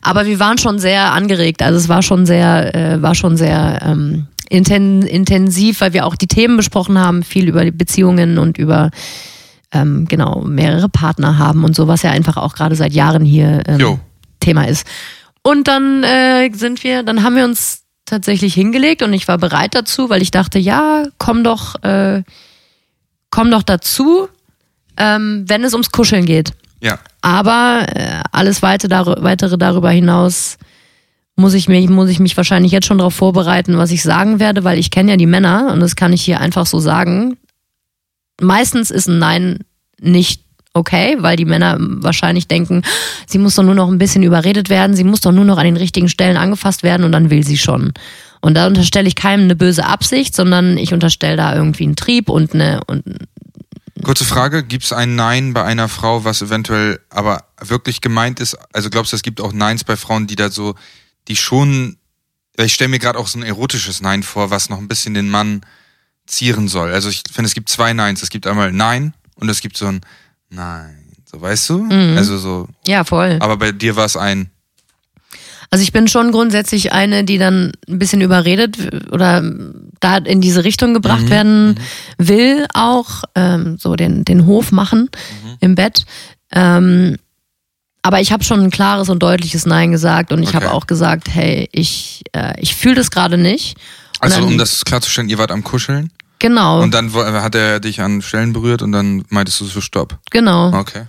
[0.00, 1.60] Aber wir waren schon sehr angeregt.
[1.60, 6.14] Also es war schon sehr, äh, war schon sehr ähm, inten intensiv, weil wir auch
[6.14, 8.90] die Themen besprochen haben, viel über die Beziehungen und über
[9.72, 13.64] ähm, genau mehrere Partner haben und so, was ja einfach auch gerade seit Jahren hier
[13.66, 13.98] ähm.
[14.38, 14.86] Thema ist.
[15.42, 19.74] Und dann äh, sind wir, dann haben wir uns tatsächlich hingelegt und ich war bereit
[19.74, 22.22] dazu, weil ich dachte, ja, komm doch, äh,
[23.30, 24.28] komm doch dazu,
[24.96, 26.52] ähm, wenn es ums Kuscheln geht.
[26.80, 26.98] Ja.
[27.20, 30.58] Aber äh, alles weite dar weitere darüber hinaus
[31.36, 34.64] muss ich, mich, muss ich mich wahrscheinlich jetzt schon darauf vorbereiten, was ich sagen werde,
[34.64, 37.36] weil ich kenne ja die Männer und das kann ich hier einfach so sagen.
[38.40, 39.58] Meistens ist ein Nein
[40.00, 40.42] nicht
[40.74, 42.82] okay, weil die Männer wahrscheinlich denken,
[43.26, 45.64] sie muss doch nur noch ein bisschen überredet werden, sie muss doch nur noch an
[45.64, 47.92] den richtigen Stellen angefasst werden und dann will sie schon.
[48.40, 52.28] Und da unterstelle ich keinem eine böse Absicht, sondern ich unterstelle da irgendwie einen Trieb
[52.28, 53.04] und eine, und
[54.04, 58.56] Kurze Frage, gibt es ein Nein bei einer Frau, was eventuell aber wirklich gemeint ist?
[58.72, 60.76] Also glaubst du, es gibt auch Neins bei Frauen, die da so,
[61.26, 61.96] die schon,
[62.56, 65.28] ich stelle mir gerade auch so ein erotisches Nein vor, was noch ein bisschen den
[65.28, 65.62] Mann
[66.26, 66.92] zieren soll.
[66.92, 68.22] Also ich finde, es gibt zwei Neins.
[68.22, 70.00] Es gibt einmal Nein und es gibt so ein
[70.50, 71.04] Nein.
[71.30, 71.88] So weißt du?
[72.16, 73.36] Also so, ja, voll.
[73.40, 74.50] aber bei dir war es ein
[75.70, 78.78] Also ich bin schon grundsätzlich eine, die dann ein bisschen überredet
[79.12, 79.42] oder
[80.00, 81.78] da in diese Richtung gebracht werden
[82.16, 85.10] will, auch ähm, so den, den Hof machen
[85.60, 86.06] im Bett.
[86.52, 87.16] Ähm,
[88.00, 90.74] aber ich habe schon ein klares und deutliches Nein gesagt und ich habe Okay.
[90.74, 93.76] auch gesagt, hey, ich, äh, ich fühle das gerade nicht.
[94.20, 97.80] Und Also um das klarzustellen, ihr wart am Kuscheln Genau, und dann wo- hat er
[97.80, 100.18] dich an Stellen berührt und dann meintest du so Stopp.
[100.30, 100.72] genau.
[100.72, 101.02] Okay.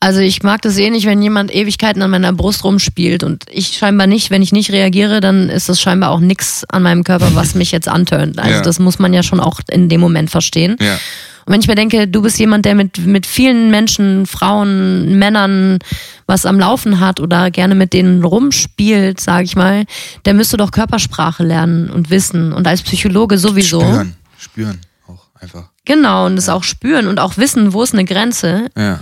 [0.00, 3.68] Also ich mag das eh nicht, wenn jemand Ewigkeiten an meiner Brust rumspielt und ich
[3.78, 7.34] scheinbar nicht, wenn ich nicht reagiere, dann ist das scheinbar auch nichts an meinem Körper,
[7.34, 8.38] was mich jetzt antönt.
[8.38, 8.60] Also Ja.
[8.60, 10.76] das muss man ja schon auch in dem Moment verstehen.
[10.78, 10.98] Ja.
[11.46, 15.78] Und wenn ich mir denke, du bist jemand, der mit, mit vielen Menschen, Frauen, Männern
[16.26, 19.84] was am Laufen hat oder gerne mit denen rumspielt, sage ich mal,
[20.26, 22.52] der müsste doch Körpersprache lernen und wissen.
[22.52, 23.80] Und als Psychologe sowieso.
[23.80, 24.16] Spüren.
[24.44, 25.70] Spüren auch einfach.
[25.84, 28.68] Genau, und es auch spüren und auch wissen, wo ist eine Grenze.
[28.76, 29.00] Ja.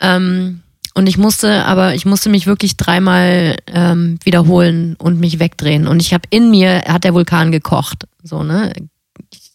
[0.00, 0.62] Ähm,
[0.94, 5.86] und ich musste, aber ich musste mich wirklich dreimal ähm, wiederholen und mich wegdrehen.
[5.86, 8.06] Und ich habe in mir, hat der Vulkan gekocht.
[8.22, 8.72] So, ne?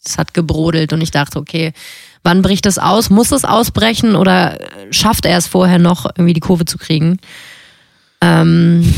[0.04, 1.72] Es hat gebrodelt und ich dachte, okay,
[2.22, 3.10] wann bricht das aus?
[3.10, 4.58] Muss es ausbrechen oder
[4.90, 7.18] schafft er es vorher noch, irgendwie die Kurve zu kriegen?
[8.20, 8.92] Ähm,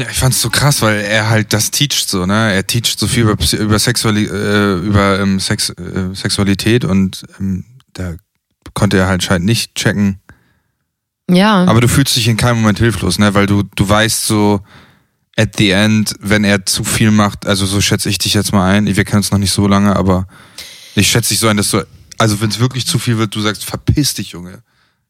[0.00, 2.54] Ja, ich fand's so krass, weil er halt das teacht so, ne?
[2.54, 7.66] Er teacht so viel über, über, Sexuali äh, über ähm, Sex äh, Sexualität und ähm,
[7.92, 8.14] da
[8.72, 10.18] konnte er halt halt nicht checken.
[11.28, 11.64] ja.
[11.66, 13.34] Aber du fühlst dich in keinem Moment hilflos, ne?
[13.34, 14.62] Weil du, du weißt so,
[15.36, 18.70] at the end, wenn er zu viel macht, also so schätze ich dich jetzt mal
[18.70, 18.86] ein.
[18.86, 20.26] Wir kennen uns noch nicht so lange, aber
[20.94, 21.86] ich schätze dich so ein, dass du,
[22.16, 24.62] also wenn es wirklich zu viel wird, du sagst, verpiss dich, Junge.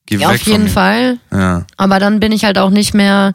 [0.06, 0.68] Geh ja, weg auf jeden.
[0.68, 1.20] Fall.
[1.30, 1.64] Ja.
[1.76, 3.34] Aber dann bin ich halt auch nicht mehr,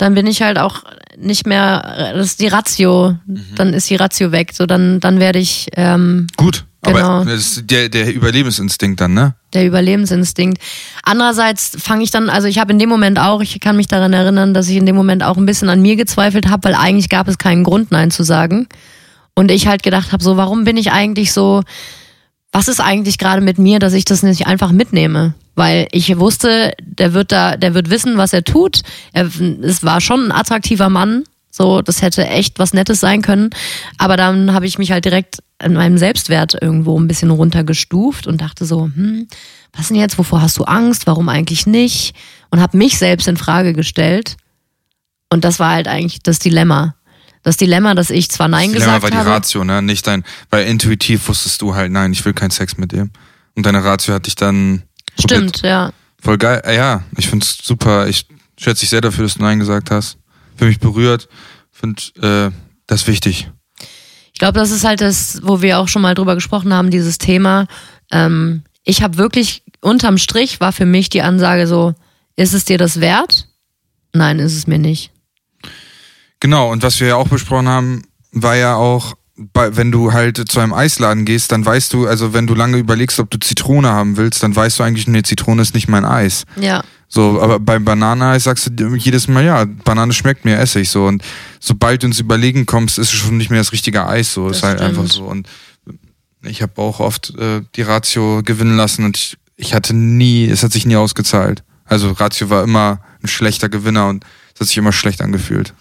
[0.00, 0.82] dann bin ich halt auch
[1.18, 3.44] nicht mehr, das ist die Ratio, Mhm.
[3.54, 4.52] dann ist die Ratio weg.
[4.54, 6.64] So, dann, dann werde ich ähm, Gut.
[6.82, 6.98] Genau.
[6.98, 9.34] Aber das ist der, der Überlebensinstinkt dann, ne?
[9.52, 10.62] der Überlebensinstinkt.
[11.02, 14.14] Andererseits fange ich dann, also ich habe in dem Moment auch, ich kann mich daran
[14.14, 17.10] erinnern, dass ich in dem Moment auch ein bisschen an mir gezweifelt habe, weil eigentlich
[17.10, 18.66] gab es keinen Grund, Nein zu sagen.
[19.34, 21.62] Und ich halt gedacht habe, so, warum bin ich eigentlich so,
[22.52, 25.34] was ist eigentlich gerade mit mir, dass ich das nicht einfach mitnehme?
[25.54, 28.82] Weil ich wusste, der wird da, der wird wissen, was er tut.
[29.12, 29.28] Er,
[29.62, 31.24] es war schon ein attraktiver Mann.
[31.50, 33.50] So, das hätte echt was Nettes sein können.
[33.98, 38.40] Aber dann habe ich mich halt direkt an meinem Selbstwert irgendwo ein bisschen runtergestuft und
[38.40, 39.28] dachte so, hm,
[39.72, 40.18] was denn jetzt?
[40.18, 41.06] Wovor hast du Angst?
[41.06, 42.14] Warum eigentlich nicht?
[42.50, 44.36] Und habe mich selbst in Frage gestellt.
[45.28, 46.94] Und das war halt eigentlich das Dilemma.
[47.42, 49.30] Das Dilemma, dass ich zwar Nein Das Dilemma gesagt war die.
[49.30, 49.82] Ratio, ne?
[49.82, 53.10] Nicht dein, weil intuitiv wusstest du halt, nein, ich will keinen Sex mit dem.
[53.56, 54.82] Und deine Ratio hat dich dann.
[55.18, 55.92] Stimmt, ja.
[56.20, 56.62] Voll geil.
[56.64, 58.08] Äh, Ja, ich find's super.
[58.08, 58.26] Ich
[58.58, 60.18] schätze dich sehr dafür, dass du Nein gesagt hast.
[60.56, 61.28] Für mich berührt.
[61.72, 62.50] Find äh,
[62.86, 63.50] das wichtig.
[64.32, 67.18] Ich glaube, das ist halt das, wo wir auch schon mal drüber gesprochen haben, dieses
[67.18, 67.66] Thema.
[68.10, 71.94] Ähm, ich habe wirklich, unterm Strich war für mich die Ansage so,
[72.36, 73.48] ist es dir das wert?
[74.12, 75.10] Nein, ist es mir nicht.
[76.40, 79.14] Genau, und was wir ja auch besprochen haben, war ja auch,
[79.52, 82.76] bei, wenn du halt zu einem Eisladen gehst, dann weißt du, also wenn du lange
[82.76, 86.04] überlegst, ob du Zitrone haben willst, dann weißt du eigentlich, nee, Zitrone ist nicht mein
[86.04, 86.44] Eis.
[86.56, 90.90] Ja, So, aber beim Bananeneis sagst du jedes Mal, ja, Banane schmeckt mir, esse ich
[90.90, 91.06] so.
[91.06, 91.22] Und
[91.58, 94.48] sobald du ins Überlegen kommst, ist es schon nicht mehr das richtige Eis so.
[94.48, 94.98] Das ist halt stimmt.
[94.98, 95.24] einfach so.
[95.24, 95.48] Und
[96.42, 100.62] ich habe auch oft äh, die Ratio gewinnen lassen und ich, ich hatte nie, es
[100.62, 101.64] hat sich nie ausgezahlt.
[101.84, 104.24] Also Ratio war immer ein schlechter Gewinner und
[104.54, 105.74] es hat sich immer schlecht angefühlt.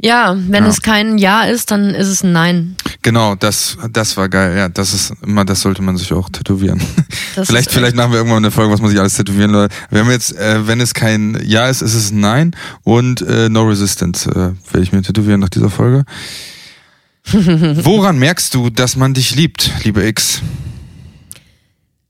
[0.00, 0.70] Ja wenn Ja.
[0.70, 2.76] es kein Ja ist, dann ist es ein Nein.
[3.02, 4.56] Genau, das, das war geil.
[4.56, 6.80] Ja, das ist immer, das sollte man sich auch tätowieren.
[7.36, 9.68] Das vielleicht, vielleicht machen wir irgendwann eine Folge, was man sich alles tätowieren soll.
[9.90, 13.48] Wir haben jetzt, äh, wenn es kein Ja ist, ist es ein Nein und äh,
[13.48, 14.34] No Resistance äh,
[14.72, 16.04] werde ich mir tätowieren nach dieser Folge.
[17.32, 20.42] Woran merkst du, dass man dich liebt, liebe X?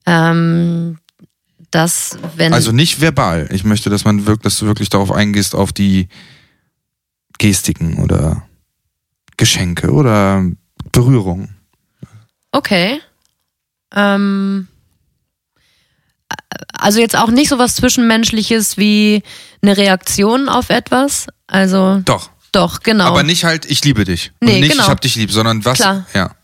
[0.07, 0.99] Ähm,
[1.71, 2.53] dass, wenn.
[2.53, 3.49] Also nicht verbal.
[3.51, 6.09] Ich möchte, dass man wirkt, dass du wirklich darauf eingehst, auf die
[7.39, 8.47] Gestiken oder
[9.37, 10.45] Geschenke oder
[10.93, 11.49] Berührung.
[12.53, 13.01] Okay.
[13.95, 14.69] Ähm,
[16.73, 19.23] also jetzt auch nicht so was Zwischenmenschliches wie
[19.63, 21.27] eine Reaktion auf etwas.
[21.47, 22.31] Also Doch.
[22.53, 23.05] doch, genau.
[23.05, 24.33] Aber nicht halt, ich liebe dich.
[24.41, 24.85] Nee, und nicht, genau.
[24.85, 25.79] ich hab dich lieb, sondern was?
[25.79, 26.07] Klar.
[26.15, 26.35] Ja.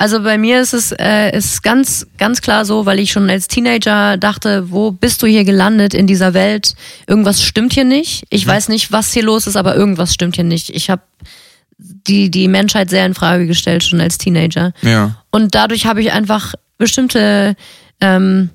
[0.00, 3.48] Also bei mir ist es äh, ist ganz ganz klar so, weil ich schon als
[3.48, 6.76] Teenager dachte, wo bist du hier gelandet in dieser Welt?
[7.08, 8.22] Irgendwas stimmt hier nicht.
[8.30, 8.50] Ich Mhm.
[8.50, 10.70] weiß nicht, was hier los ist, aber irgendwas stimmt hier nicht.
[10.70, 11.02] Ich habe
[11.78, 14.72] die die Menschheit sehr in Frage gestellt schon als Teenager.
[14.82, 15.16] Ja.
[15.32, 17.56] Und dadurch habe ich einfach bestimmte
[18.00, 18.50] ähm,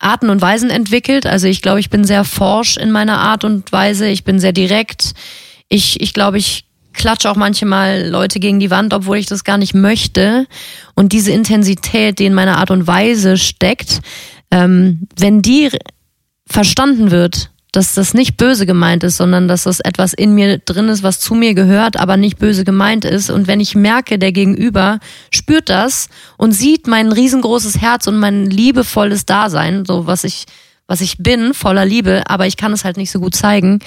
[0.00, 1.24] Arten und Weisen entwickelt.
[1.24, 4.08] Also ich glaube, ich bin sehr forsch in meiner Art und Weise.
[4.08, 5.12] Ich bin sehr direkt.
[5.68, 9.58] Ich, ich glaube, ich klatsche auch manchmal Leute gegen die Wand, obwohl ich das gar
[9.58, 10.46] nicht möchte.
[10.94, 14.00] Und diese Intensität, die in meiner Art und Weise steckt,
[14.50, 15.70] ähm, wenn die
[16.46, 20.88] verstanden wird, dass das nicht böse gemeint ist, sondern dass das etwas in mir drin
[20.88, 23.30] ist, was zu mir gehört, aber nicht böse gemeint ist.
[23.30, 24.98] Und wenn ich merke, der Gegenüber
[25.30, 30.46] spürt das und sieht mein riesengroßes Herz und mein liebevolles Dasein, so was ich,
[30.88, 33.78] was ich bin, voller Liebe, aber ich kann es halt nicht so gut zeigen.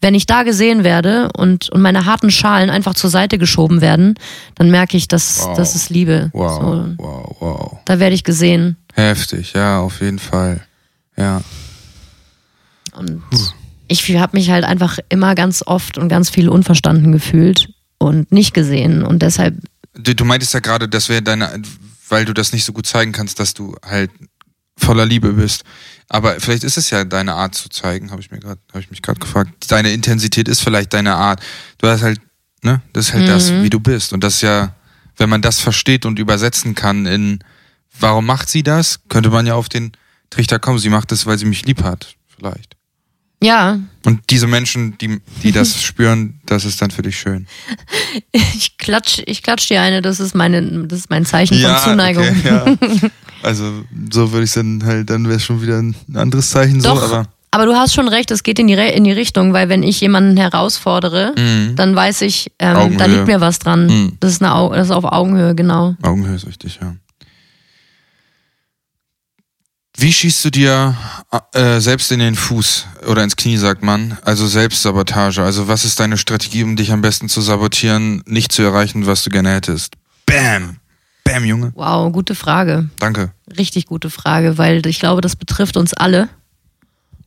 [0.00, 4.14] Wenn ich da gesehen werde und, und meine harten Schalen einfach zur Seite geschoben werden,
[4.54, 5.56] dann merke ich, dass Wow.
[5.56, 6.30] das ist Liebe.
[6.32, 7.78] Wow, So, wow, wow.
[7.84, 8.76] da werde ich gesehen.
[8.94, 10.60] Heftig, ja, auf jeden Fall.
[11.16, 11.42] Ja.
[12.94, 13.22] Und
[13.88, 18.54] ich habe mich halt einfach immer ganz oft und ganz viel unverstanden gefühlt und nicht
[18.54, 19.02] gesehen.
[19.02, 19.56] Und deshalb,
[19.94, 21.60] Du, du meintest ja gerade, das wäre deine,
[22.08, 24.10] weil du das nicht so gut zeigen kannst, dass du halt
[24.76, 25.64] voller Liebe bist.
[26.08, 28.90] Aber vielleicht ist es ja deine Art zu zeigen, habe ich mir gerade, habe ich
[28.90, 29.70] mich gerade gefragt.
[29.70, 31.40] Deine Intensität ist vielleicht deine Art.
[31.76, 32.20] Du hast halt,
[32.62, 34.12] ne, das ist halt das, wie du bist.
[34.14, 34.74] Und das ist ja,
[35.18, 37.40] wenn man das versteht und übersetzen kann in,
[38.00, 39.92] warum macht sie das, könnte man ja auf den
[40.30, 40.78] Trichter kommen.
[40.78, 42.77] Sie macht das, weil sie mich lieb hat, vielleicht.
[43.42, 47.46] Ja, Und diese Menschen, die, die das spüren, das ist dann für dich schön.
[48.32, 52.24] ich klatsch, ich klatsch dir eine, das ist meine, das ist mein Zeichen von Zuneigung.
[52.28, 53.08] okay, ja.
[53.42, 56.88] Also so würde ich dann halt, dann wäre es schon wieder ein anderes Zeichen so,
[56.88, 59.54] Doch, aber aber du hast schon recht, es geht in die, Re in die Richtung,
[59.54, 61.34] weil wenn ich jemanden herausfordere,
[61.76, 63.14] dann weiß ich, ähm, da Mhm.
[63.14, 63.86] Liegt mir was dran.
[63.86, 64.12] Mhm.
[64.20, 65.94] Das, ist eine Au das ist auf Augenhöhe, genau.
[66.02, 66.94] Augenhöhe ist richtig, ja.
[70.00, 70.96] Wie schießt du dir
[71.52, 74.16] äh, selbst in den Fuß oder ins Knie, sagt man?
[74.22, 75.42] Also Selbstsabotage.
[75.42, 79.24] Also was ist deine Strategie, um dich am besten zu sabotieren, nicht zu erreichen, was
[79.24, 79.94] du gerne hättest?
[80.24, 80.76] Bam!
[81.24, 81.72] Bam, Junge.
[81.74, 82.88] Wow, gute Frage.
[83.00, 83.32] Danke.
[83.58, 86.28] Richtig gute Frage, weil ich glaube, das betrifft uns alle.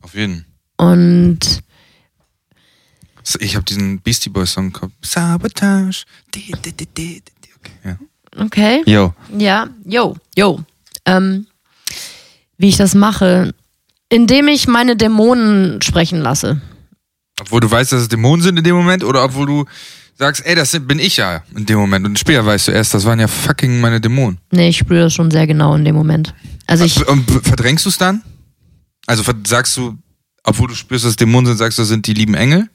[0.02, 0.46] Auf jeden.
[0.78, 1.62] Und
[3.40, 4.94] Ich habe diesen Beastie Boys Song gehabt.
[5.02, 6.06] Sabotage.
[6.30, 7.22] Okay,
[7.84, 7.98] ja.
[8.38, 8.84] okay.
[8.86, 9.14] Yo.
[9.38, 10.64] Ja, yo, yo.
[11.06, 11.48] Ähm,
[12.62, 13.54] wie ich das mache,
[14.10, 16.62] indem ich meine Dämonen sprechen lasse.
[17.40, 19.66] Obwohl du weißt, dass es Dämonen sind in dem Moment oder obwohl du
[20.18, 22.06] sagst, ey, das bin ich ja in dem Moment.
[22.06, 24.38] Und später weißt du erst, das waren ja fucking meine Dämonen.
[24.52, 26.36] Nee, ich spüre das schon sehr genau in dem Moment.
[26.68, 28.22] Also ich, Und verdrängst du es dann?
[29.08, 29.98] Also sagst du,
[30.44, 32.70] obwohl du spürst, dass es Dämonen sind, sagst du, das sind die lieben Engel?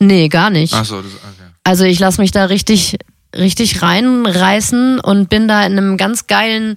[0.00, 0.74] nee, gar nicht.
[0.74, 1.50] Achso, das, okay.
[1.64, 2.98] Also ich lasse mich da richtig,
[3.34, 6.74] richtig reinreißen und bin da in einem ganz geilen,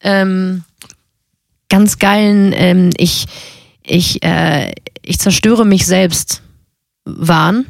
[0.00, 0.62] ähm,
[1.68, 3.26] ganz geilen, ähm, ich,
[3.82, 6.42] ich, äh, ich zerstöre mich selbst
[7.04, 7.66] Wahn.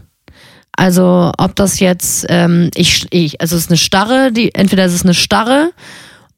[0.72, 4.94] Also ob das jetzt, ähm, ich, ich, also es ist eine Starre, die, entweder es
[4.94, 5.72] ist eine Starre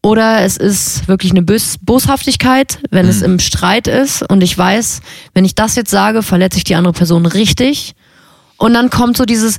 [0.03, 5.03] oder es ist wirklich eine Bös Boshaftigkeit, wenn es im Streit ist und ich weiß,
[5.35, 7.95] wenn ich das jetzt sage, verletze ich die andere Person richtig.
[8.57, 9.59] Und dann kommt so dieses,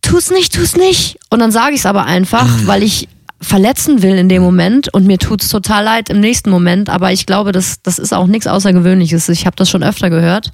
[0.00, 1.18] tu's nicht, tu's nicht.
[1.30, 3.08] Und dann sage ich es aber einfach, weil ich
[3.42, 6.88] verletzen will in dem Moment und mir tut's total leid im nächsten Moment.
[6.88, 9.28] Aber ich glaube, das, das ist auch nichts Außergewöhnliches.
[9.28, 10.52] Ich habe das schon öfter gehört.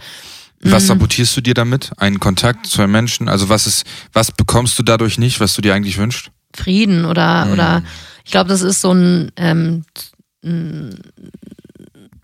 [0.63, 0.87] Was Mhm.
[0.89, 1.93] sabotierst du dir damit?
[1.99, 3.29] Einen Kontakt zu einem Menschen?
[3.29, 6.31] Also was ist, was bekommst du dadurch nicht, was du dir eigentlich wünschst?
[6.57, 7.83] Frieden oder, oder
[8.25, 9.85] ich glaube, das ist so ein, ähm,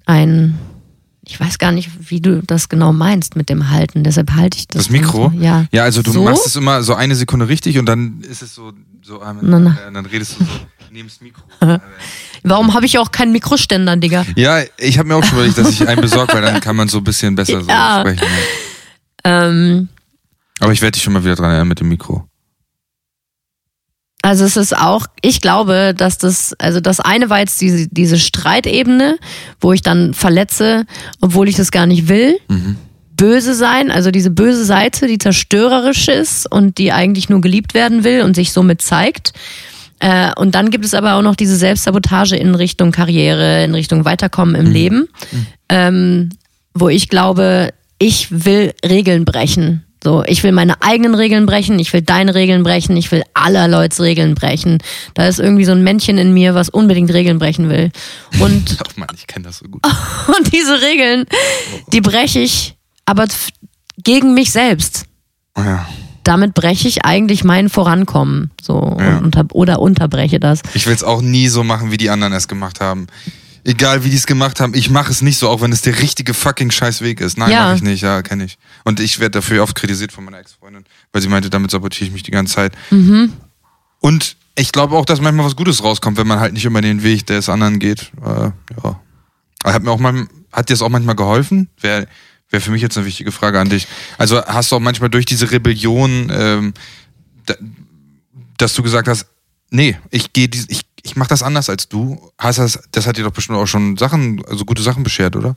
[0.06, 0.58] ein,
[1.26, 4.02] ich weiß gar nicht, wie du das genau meinst mit dem Halten.
[4.04, 4.84] Deshalb halte ich das.
[4.84, 5.30] Das Mikro?
[5.34, 5.40] So.
[5.40, 5.66] Ja.
[5.72, 6.24] Ja, also du So?
[6.24, 8.72] machst es immer so eine Sekunde richtig und dann ist es so,
[9.04, 9.70] so Na, na.
[9.88, 10.50] äh, dann redest du so
[10.90, 11.42] neben das Mikro.
[12.42, 14.24] Warum habe ich auch keinen Mikroständer, Digga?
[14.36, 16.88] ja, ich habe mir auch schon überlegt, dass ich einen besorge, weil dann kann man
[16.88, 18.00] so ein bisschen besser so Ja.
[18.00, 18.26] sprechen.
[19.24, 19.88] Ähm,
[20.60, 22.28] Aber ich werde dich schon mal wieder dran erinnern mit dem Mikro.
[24.22, 28.18] Also es ist auch, ich glaube, dass das, also das eine war jetzt diese, diese
[28.18, 29.18] Streitebene,
[29.60, 30.86] wo ich dann verletze,
[31.20, 32.38] obwohl ich das gar nicht will.
[33.16, 38.04] Böse sein, also diese böse Seite, die zerstörerisch ist und die eigentlich nur geliebt werden
[38.04, 39.32] will und sich somit zeigt.
[40.00, 44.04] Äh, und dann gibt es aber auch noch diese Selbstsabotage in Richtung Karriere, in Richtung
[44.04, 45.08] Weiterkommen im Leben,
[45.68, 46.30] ähm,
[46.74, 49.84] wo ich glaube, ich will Regeln brechen.
[50.04, 53.68] So, ich will meine eigenen Regeln brechen, ich will deine Regeln brechen, ich will aller
[53.68, 54.82] Leute's Regeln brechen.
[55.14, 57.90] Da ist irgendwie so ein Männchen in mir, was unbedingt Regeln brechen will.
[58.38, 59.80] Und, Ach man, ich kenne das so gut.
[60.36, 61.24] und diese Regeln,
[61.94, 62.73] die breche ich,
[63.06, 63.26] aber
[64.02, 65.04] gegen mich selbst.
[65.56, 65.86] Ja.
[66.24, 68.50] Damit breche ich eigentlich mein Vorankommen.
[68.60, 69.18] So, Ja.
[69.18, 70.62] und unter, oder unterbreche das.
[70.74, 73.06] Ich will es auch nie so machen, wie die anderen es gemacht haben.
[73.66, 75.98] Egal wie die es gemacht haben, ich mache es nicht so, auch wenn es der
[76.00, 77.38] richtige fucking Scheißweg ist.
[77.38, 77.64] Nein, Ja.
[77.66, 78.58] mache ich nicht, ja, kenne ich.
[78.84, 82.12] Und ich werde dafür oft kritisiert von meiner Ex-Freundin, weil sie meinte, damit sabotiere ich
[82.12, 82.72] mich die ganze Zeit.
[84.00, 87.02] Und ich glaube auch, dass manchmal was Gutes rauskommt, wenn man halt nicht immer den
[87.02, 88.12] Weg des anderen geht.
[88.24, 88.50] Äh,
[88.82, 89.00] ja.
[89.64, 91.68] Hat mir auch mal, hat dir das auch manchmal geholfen?
[92.54, 93.88] Wäre wär für mich jetzt eine wichtige Frage an dich.
[94.16, 96.72] Also hast du auch manchmal durch diese Rebellion, ähm,
[97.46, 97.54] da,
[98.58, 99.26] dass du gesagt hast,
[99.70, 102.30] nee, ich gehe, ich, ich mache das anders als du.
[102.38, 105.56] Hast das, das hat dir doch bestimmt auch schon Sachen, also gute Sachen beschert, oder?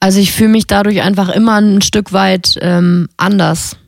[0.00, 3.78] Also ich fühle mich dadurch einfach immer ein Stück weit ähm, anders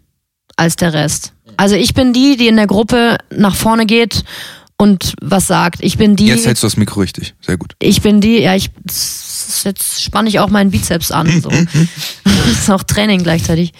[0.56, 1.34] als der Rest.
[1.58, 4.24] Also ich bin die, die in der Gruppe nach vorne geht
[4.80, 5.80] und was sagt.
[5.82, 7.74] Ich bin die, Jetzt hältst du das Mikro richtig, sehr gut.
[7.80, 8.70] ich bin die, ja, ich
[9.64, 11.40] jetzt spanne ich auch meinen Bizeps an.
[11.42, 11.50] So.
[12.24, 13.72] das ist auch Training gleichzeitig.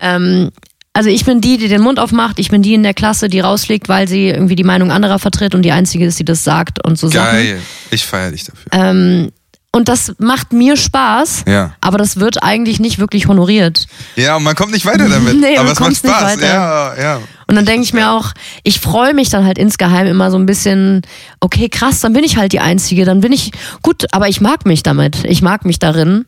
[0.00, 0.50] Ähm,
[0.94, 2.38] also ich bin die, die den Mund aufmacht.
[2.38, 5.54] Ich bin die in der Klasse, die rausfliegt, weil sie irgendwie die Meinung anderer vertritt
[5.54, 7.32] und die einzige ist, die das sagt und so Sachen.
[7.32, 8.64] Geil, ich feiere dich dafür.
[8.72, 9.30] Ähm,
[9.72, 11.74] Und das macht mir Spaß, Ja.
[11.82, 13.86] aber das wird eigentlich nicht wirklich honoriert.
[14.16, 15.36] Ja, und man kommt nicht weiter damit.
[15.40, 16.32] Nee, aber man es macht kommt nicht Spaß.
[16.40, 16.46] weiter.
[16.46, 17.20] Ja, ja.
[17.48, 18.32] Und dann denke ich mir auch,
[18.64, 21.02] ich freue mich dann halt insgeheim immer so ein bisschen,
[21.40, 24.66] okay, krass, dann bin ich halt die Einzige, dann bin ich, gut, aber ich mag
[24.66, 25.24] mich damit.
[25.24, 26.24] Ich mag mich darin.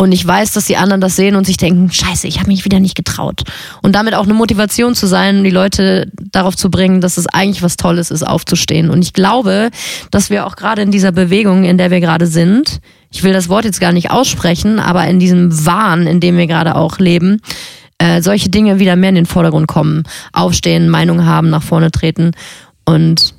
[0.00, 2.64] Und ich weiß, dass die anderen das sehen und sich denken, scheiße, ich habe mich
[2.64, 3.42] wieder nicht getraut.
[3.82, 7.62] Und damit auch eine Motivation zu sein, die Leute darauf zu bringen, dass es eigentlich
[7.62, 8.88] was Tolles ist, aufzustehen.
[8.88, 9.68] Und ich glaube,
[10.10, 12.80] dass wir auch gerade in dieser Bewegung, in der wir gerade sind,
[13.12, 16.46] ich will das Wort jetzt gar nicht aussprechen, aber in diesem Wahn, in dem wir
[16.46, 17.42] gerade auch leben,
[18.00, 20.04] äh, solche Dinge wieder mehr in den Vordergrund kommen.
[20.32, 22.32] Aufstehen, Meinung haben, nach vorne treten.
[22.86, 23.34] Und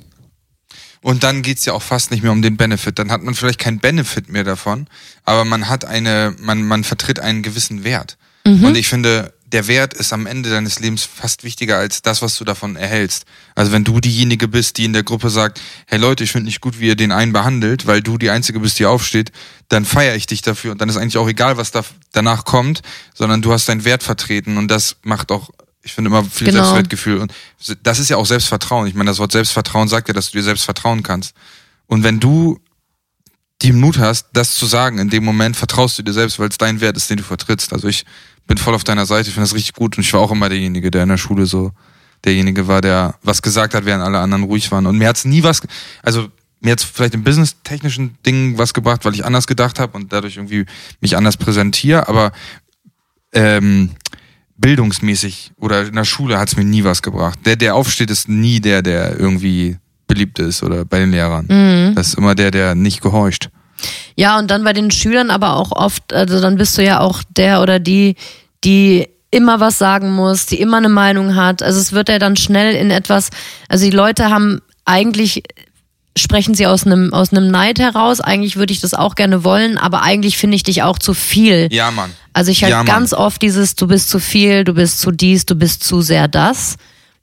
[1.02, 2.98] Und dann geht's ja auch fast nicht mehr um den Benefit.
[2.98, 4.86] Dann hat man vielleicht keinen Benefit mehr davon,
[5.24, 8.16] aber man hat eine, man, man vertritt einen gewissen Wert.
[8.44, 12.36] Und ich finde, der Wert ist am Ende deines Lebens fast wichtiger als das, was
[12.38, 13.24] du davon erhältst.
[13.54, 16.62] Also wenn du diejenige bist, die in der Gruppe sagt, hey Leute, ich finde nicht
[16.62, 19.30] gut, wie ihr den einen behandelt, weil du die Einzige bist, die aufsteht,
[19.68, 22.80] dann feiere ich dich dafür und dann ist eigentlich auch egal, was da danach kommt,
[23.14, 25.50] sondern du hast deinen Wert vertreten und das macht auch,
[25.82, 26.60] ich finde immer viel Genau.
[26.60, 27.32] Selbstwertgefühl und
[27.82, 28.86] das ist ja auch Selbstvertrauen.
[28.86, 31.34] Ich meine, das Wort Selbstvertrauen sagt ja, dass du dir selbst vertrauen kannst.
[31.86, 32.58] Und wenn du
[33.62, 36.58] die Mut hast, das zu sagen, in dem Moment vertraust du dir selbst, weil es
[36.58, 37.72] dein Wert ist, den du vertrittst.
[37.72, 38.04] Also ich
[38.46, 40.48] bin voll auf deiner Seite, ich finde das richtig gut und ich war auch immer
[40.48, 41.72] derjenige, der in der Schule so
[42.24, 44.86] derjenige war, der was gesagt hat, während alle anderen ruhig waren.
[44.86, 45.62] Und mir hat's nie was,
[46.02, 46.28] also
[46.60, 50.36] mir hat's vielleicht im business-technischen Ding was gebracht, weil ich anders gedacht habe und dadurch
[50.36, 50.66] irgendwie
[51.00, 52.32] mich anders präsentiere, aber
[53.32, 53.90] ähm,
[54.56, 57.40] bildungsmäßig oder in der Schule hat's mir nie was gebracht.
[57.44, 61.46] Der, der aufsteht, ist nie der, der irgendwie beliebt ist oder bei den Lehrern.
[61.94, 63.50] Das ist immer der, der nicht gehorcht.
[64.16, 67.22] Ja, und dann bei den Schülern aber auch oft, also dann bist du ja auch
[67.36, 68.16] der oder die,
[68.64, 71.62] die immer was sagen muss, die immer eine Meinung hat.
[71.62, 73.30] Also es wird ja dann schnell in etwas,
[73.68, 75.42] also die Leute haben eigentlich
[76.16, 78.20] sprechen sie aus einem aus einem Neid heraus.
[78.20, 81.68] Eigentlich würde ich das auch gerne wollen, aber eigentlich finde ich dich auch zu viel.
[81.72, 82.12] Ja, Mann.
[82.32, 85.46] Also ich halt Ja, ganz oft dieses, du bist zu viel, du bist zu dies,
[85.46, 86.76] du bist zu sehr das.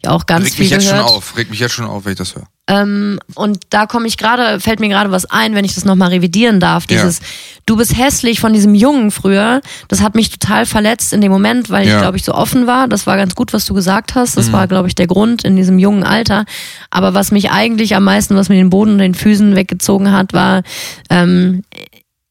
[0.04, 1.08] Ja, auch ganz Regt viel mich jetzt gehört.
[1.08, 1.38] schon auf.
[1.38, 2.48] Regt mich jetzt schon auf, wenn ich das höre.
[2.72, 6.10] Ähm, und da komme ich gerade, fällt mir gerade was ein, wenn ich das nochmal
[6.10, 6.86] revidieren darf.
[6.86, 7.20] Dieses,
[7.66, 9.62] du bist hässlich von diesem Jungen früher.
[9.88, 11.98] Das hat mich total verletzt in dem Moment, weil ich, Ja.
[11.98, 12.02] Mhm.
[12.02, 12.88] glaube ich, so offen war.
[12.88, 14.38] Das war ganz gut, was du gesagt hast.
[14.38, 16.46] Das war, glaube ich, der Grund in diesem jungen Alter.
[16.92, 20.34] Aber was mich eigentlich am meisten, was mir den Boden und den Füßen weggezogen hat,
[20.34, 20.62] war,
[21.10, 21.64] ähm,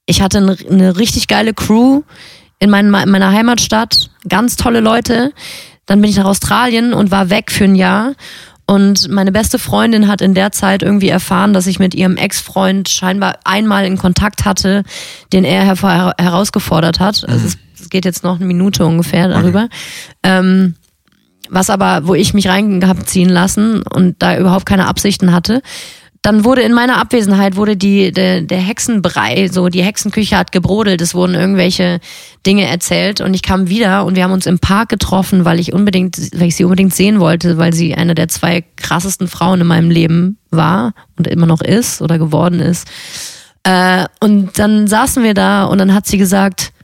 [0.07, 2.03] ich hatte eine, eine richtig geile Crew
[2.61, 4.11] in, mein, in meiner Heimatstadt.
[4.29, 5.33] Ganz tolle Leute.
[5.87, 8.13] Dann bin ich nach Australien und war weg für ein Jahr.
[8.71, 12.91] Und meine beste Freundin hat in der Zeit irgendwie erfahren, dass ich mit ihrem Ex-Freund
[12.91, 14.83] scheinbar einmal in Kontakt hatte,
[15.33, 17.25] den er hervor, herausgefordert hat.
[17.27, 19.71] Also es, es geht jetzt noch eine Minute ungefähr darüber.
[20.23, 20.75] Ähm,
[21.49, 25.63] was aber, wo ich mich reingehabt ziehen lassen und da überhaupt keine Absichten hatte.
[26.29, 31.01] Dann wurde in meiner Abwesenheit wurde die der, der Hexenbrei, so die Hexenküche hat gebrodelt,
[31.01, 32.01] es wurden irgendwelche
[32.45, 35.73] Dinge erzählt und ich kam wieder und wir haben uns im Park getroffen, weil ich
[35.73, 39.67] unbedingt, weil ich sie unbedingt sehen wollte, weil sie eine der zwei krassesten Frauen in
[39.67, 42.87] meinem Leben war und immer noch ist oder geworden ist.
[43.63, 46.75] Äh, und dann saßen wir da und dann hat sie gesagt,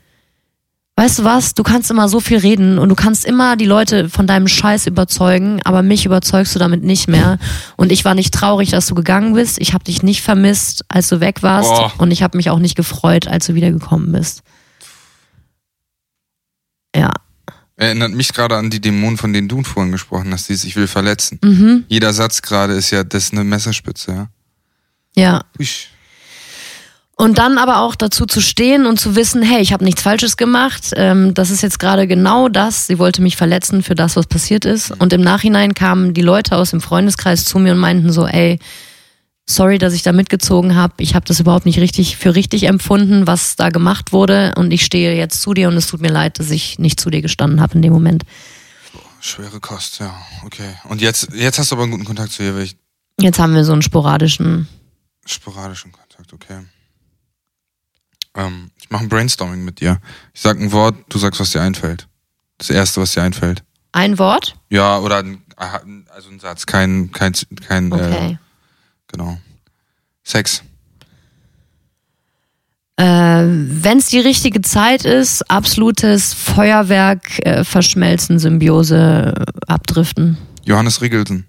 [0.96, 4.08] weißt du was, du kannst immer so viel reden und du kannst immer die Leute
[4.08, 7.38] von deinem Scheiß überzeugen, aber mich überzeugst du damit nicht mehr.
[7.76, 9.60] Und ich war nicht traurig, dass du gegangen bist.
[9.60, 11.68] Ich habe dich nicht vermisst, als du weg warst.
[11.68, 11.92] Boah.
[11.98, 14.42] Und ich habe mich auch nicht gefreut, als du wiedergekommen bist.
[16.94, 17.12] Ja.
[17.76, 20.86] Erinnert mich gerade an die Dämonen, von denen du vorhin gesprochen hast, dieses Ich will
[20.86, 21.40] verletzen.
[21.42, 21.84] Mhm.
[21.88, 24.28] Jeder Satz gerade ist ja, das ist eine Messerspitze, ja.
[25.16, 25.44] Ja.
[25.58, 25.88] Uisch.
[27.16, 30.36] Und dann aber auch dazu zu stehen und zu wissen, hey, ich habe nichts Falsches
[30.36, 30.90] gemacht.
[30.96, 32.88] Ähm, das ist jetzt gerade genau das.
[32.88, 34.90] Sie wollte mich verletzen für das, was passiert ist.
[34.90, 38.58] Und im Nachhinein kamen die Leute aus dem Freundeskreis zu mir und meinten so, ey,
[39.46, 40.94] sorry, dass ich da mitgezogen habe.
[40.98, 44.52] Ich habe das überhaupt nicht richtig für richtig empfunden, was da gemacht wurde.
[44.56, 47.10] Und ich stehe jetzt zu dir und es tut mir leid, dass ich nicht zu
[47.10, 48.24] dir gestanden habe in dem Moment.
[49.20, 50.12] Schwere Kost, ja,
[50.44, 50.74] okay.
[50.88, 52.76] Und jetzt, jetzt hast du aber einen guten Kontakt zu ihr, welch
[53.20, 54.66] Jetzt haben wir so einen sporadischen.
[55.24, 56.58] sporadischen Kontakt, okay.
[58.34, 60.00] Ähm, ich mache ein Brainstorming mit dir.
[60.32, 62.08] Ich sag ein Wort, du sagst, was dir einfällt.
[62.58, 63.62] Das erste, was dir einfällt.
[63.92, 64.56] Ein Wort?
[64.70, 67.32] Ja, oder ein, also ein Satz, kein, kein,
[67.66, 68.38] kein, äh, Okay.
[69.08, 69.38] genau.
[70.24, 70.62] Sex.
[72.96, 80.38] Äh, Wenn es die richtige Zeit ist, absolutes Feuerwerk, äh, verschmelzen, Symbiose, äh, abdriften.
[80.64, 81.46] Johannes Riegelsen.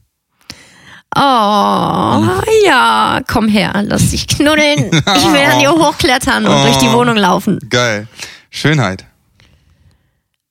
[1.17, 4.91] Oh, ja, komm her, lass dich knuddeln.
[4.91, 7.59] Ich will an dir hochklettern und durch die Wohnung laufen.
[7.69, 8.07] Geil.
[8.49, 9.05] Schönheit.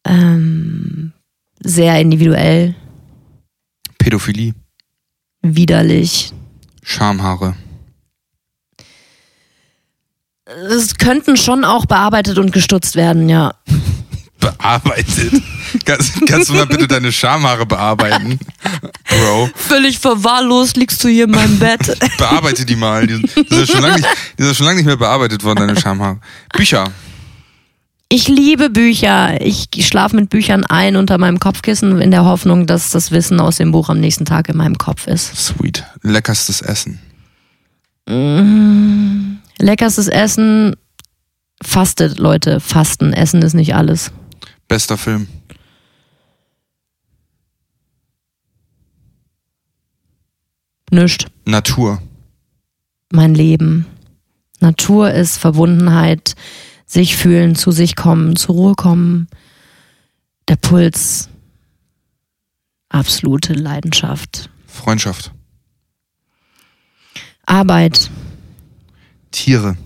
[0.07, 1.13] Ähm,
[1.61, 2.75] sehr individuell,
[3.99, 4.55] Pädophilie.
[5.43, 6.33] widerlich,
[6.83, 7.55] Schamhaare.
[10.47, 13.55] Es könnten schon auch bearbeitet und gestutzt werden, ja.
[14.45, 15.43] Bearbeitet?
[15.87, 18.39] kannst, kannst du mal bitte deine Schamhaare bearbeiten?
[19.09, 19.49] Bro.
[19.55, 21.97] Völlig verwahrlost liegst du hier in meinem Bett.
[22.19, 23.07] Bearbeite die mal.
[23.07, 25.81] Die, die, sind schon lange nicht, die sind schon lange nicht mehr bearbeitet worden, deine
[25.81, 26.21] Schamhaare.
[26.53, 26.93] Bücher.
[28.11, 29.41] Ich liebe Bücher.
[29.41, 33.57] Ich schlafe mit Büchern ein unter meinem Kopfkissen in der Hoffnung, dass das Wissen aus
[33.57, 35.35] dem Buch am nächsten Tag in meinem Kopf ist.
[35.35, 35.85] Sweet.
[36.03, 37.01] Leckerstes Essen.
[38.07, 39.39] Mmh.
[39.59, 40.77] Leckerstes Essen.
[41.63, 42.61] Fastet, Leute.
[42.61, 43.15] Fasten.
[43.15, 44.13] Essen ist nicht alles.
[44.69, 45.29] Bester Film.
[50.91, 51.27] Nischt.
[51.45, 52.01] Natur.
[53.11, 53.87] Mein Leben.
[54.61, 56.35] Natur ist Verbundenheit,
[56.87, 59.29] sich fühlen, zu sich kommen, zur Ruhe kommen.
[60.49, 61.29] Der Puls.
[62.89, 64.51] Absolute Leidenschaft.
[64.67, 65.33] Freundschaft.
[67.47, 68.11] Arbeit.
[69.33, 69.77] Tiere.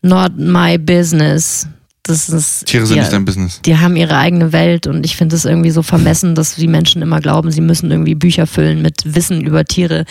[0.00, 1.68] Not my business.
[2.04, 3.60] Das ist, Tiere sind die, nicht dein Business.
[3.62, 7.00] Die haben ihre eigene Welt und ich finde es irgendwie so vermessen, dass die Menschen
[7.00, 10.04] immer glauben, sie müssen irgendwie Bücher füllen mit Wissen über Tiere,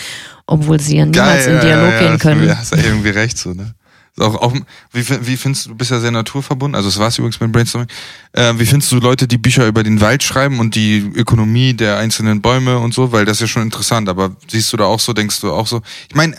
[0.48, 2.42] obwohl sie ja niemals Geil, in Dialog ja, gehen ja, können.
[2.48, 3.74] Du hast ja irgendwie recht so, ne?
[4.20, 4.54] Auch, auch,
[4.92, 7.88] wie, wie findest du, du bist ja sehr naturverbunden, also das war's übrigens mit Brainstorming.
[8.34, 11.98] Äh, wie findest du Leute, die Bücher über den Wald schreiben und die Ökonomie der
[11.98, 15.00] einzelnen Bäume und so, weil das ist ja schon interessant, aber siehst du da auch
[15.00, 15.82] so, denkst du auch so?
[16.10, 16.36] Ich meine,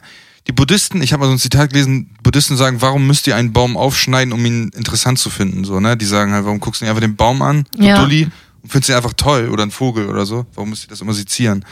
[0.47, 3.53] die Buddhisten, ich habe mal so ein Zitat gelesen, Buddhisten sagen, warum müsst ihr einen
[3.53, 5.65] Baum aufschneiden, um ihn interessant zu finden?
[5.65, 5.97] So, ne?
[5.97, 8.01] Die sagen halt, warum guckst du nicht einfach den Baum an, du Ja.
[8.01, 8.29] Dulli,
[8.63, 10.47] und findest ihn einfach toll oder einen Vogel oder so?
[10.55, 11.65] Warum müsst ihr das immer sezieren?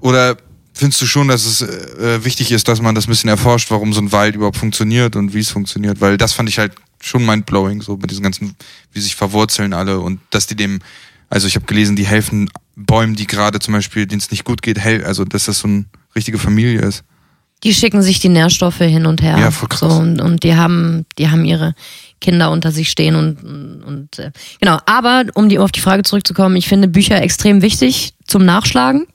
[0.00, 0.36] Oder
[0.74, 3.92] findest du schon, dass es äh, wichtig ist, dass man das ein bisschen erforscht, warum
[3.92, 6.00] so ein Wald überhaupt funktioniert und wie es funktioniert?
[6.00, 8.54] Weil das fand ich halt schon mindblowing, so mit diesen ganzen,
[8.92, 10.80] wie sich verwurzeln alle und dass die dem,
[11.30, 14.62] also ich habe gelesen, die helfen Bäumen, die gerade zum Beispiel, denen es nicht gut
[14.62, 15.84] geht, hel also dass das so eine
[16.14, 17.04] richtige Familie ist.
[17.64, 19.38] Die schicken sich die Nährstoffe hin und her.
[19.38, 19.80] Ja, voll krass.
[19.80, 21.74] So, und, und die haben, die haben ihre
[22.20, 24.78] Kinder unter sich stehen und, und äh, genau.
[24.86, 29.06] Aber um die, auf die Frage zurückzukommen, ich finde Bücher extrem wichtig zum Nachschlagen.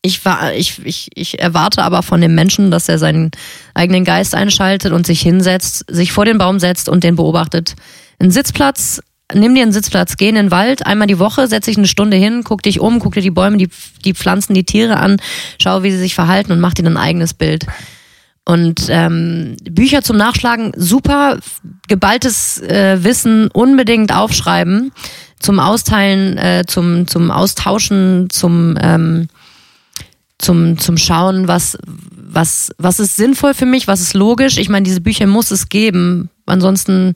[0.00, 3.30] Ich, war, ich, ich, ich erwarte aber von dem Menschen, dass er seinen
[3.74, 7.74] eigenen Geist einschaltet und sich hinsetzt, sich vor den Baum setzt und den beobachtet.
[8.20, 9.02] Ein Sitzplatz,
[9.34, 12.16] nimm dir einen Sitzplatz, geh in den Wald, einmal die Woche, setz dich eine Stunde
[12.16, 13.68] hin, guck dich um, guck dir die Bäume, die,
[14.04, 15.20] die Pflanzen, die Tiere an,
[15.60, 17.66] schau, wie sie sich verhalten und mach dir ein eigenes Bild.
[18.44, 21.38] Und ähm, Bücher zum Nachschlagen, super
[21.86, 24.92] geballtes äh, Wissen, unbedingt aufschreiben,
[25.38, 29.28] zum Austeilen, äh, zum, zum Austauschen, zum, ähm,
[30.38, 34.56] zum, zum Schauen, was, was, was ist sinnvoll für mich, was ist logisch.
[34.56, 36.30] Ich meine, diese Bücher muss es geben.
[36.46, 37.14] Ansonsten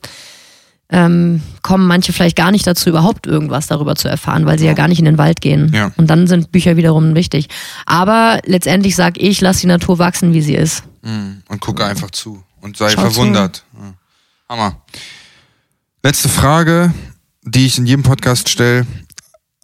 [0.93, 4.73] ähm, kommen manche vielleicht gar nicht dazu, überhaupt irgendwas darüber zu erfahren, weil sie ja
[4.73, 5.71] gar nicht in den Wald gehen.
[5.73, 5.91] Ja.
[5.97, 7.49] Und dann sind Bücher wiederum wichtig.
[7.87, 10.83] Aber letztendlich sag ich, lass die Natur wachsen, wie sie ist.
[11.01, 13.65] Mm, Und gucke einfach zu und sei Schau verwundert.
[13.73, 13.93] Ja.
[14.49, 14.81] Hammer.
[16.03, 16.93] Letzte Frage,
[17.41, 18.85] die ich in jedem Podcast stelle.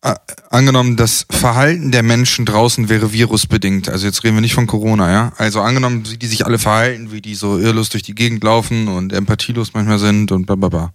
[0.01, 3.89] Angenommen, das Verhalten der Menschen draußen wäre virusbedingt.
[3.89, 5.33] Also jetzt reden wir nicht von Corona, ja.
[5.37, 8.87] Also angenommen, wie die sich alle verhalten, wie die so irrlos durch die Gegend laufen
[8.87, 10.93] und empathielos manchmal sind und bla bla bla.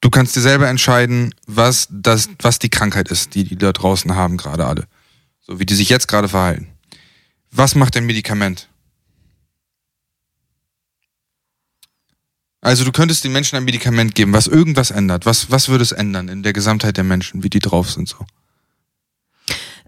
[0.00, 4.14] Du kannst dir selber entscheiden, was das, was die Krankheit ist, die die da draußen
[4.14, 4.84] haben gerade alle.
[5.40, 6.68] So wie die sich jetzt gerade verhalten.
[7.50, 8.67] Was macht ein Medikament?
[12.60, 15.26] Also du könntest den Menschen ein Medikament geben, was irgendwas ändert.
[15.26, 18.26] Was, was würde es ändern in der Gesamtheit der Menschen, wie die drauf sind so?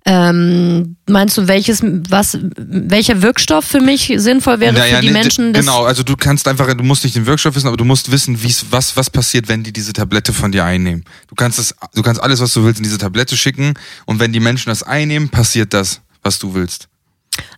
[0.07, 5.13] Ähm, meinst du, welches, was, welcher Wirkstoff für mich sinnvoll wäre Naja, für die nee,
[5.13, 5.53] Menschen?
[5.53, 8.43] genau, also du kannst einfach, du musst nicht den Wirkstoff wissen, aber du musst wissen,
[8.43, 11.05] wie's, was, was passiert, wenn die diese Tablette von dir einnehmen.
[11.29, 13.75] Du kannst es, du kannst alles, was du willst, in diese Tablette schicken
[14.07, 16.89] und wenn die Menschen das einnehmen, passiert das, was du willst.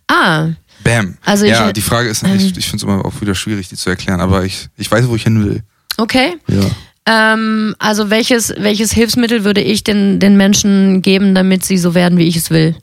[0.09, 0.49] Ah,
[0.83, 1.17] Bam.
[1.25, 3.75] Also ja, ich- die Frage ist, ich, ich finde es immer auch wieder schwierig, die
[3.75, 5.63] zu erklären, aber ich, ich weiß, wo ich hin will.
[5.97, 6.35] okay.
[6.47, 6.61] Ja.
[7.05, 12.17] Ähm, also welches, welches Hilfsmittel würde ich den, den Menschen geben, damit sie so werden,
[12.17, 12.77] wie ich es will?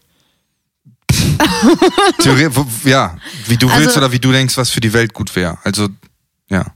[2.18, 2.48] Theorie,
[2.84, 5.58] ja, wie du Also- willst oder wie du denkst, was für die Welt gut wäre.
[5.64, 5.88] Also,
[6.50, 6.66] ja.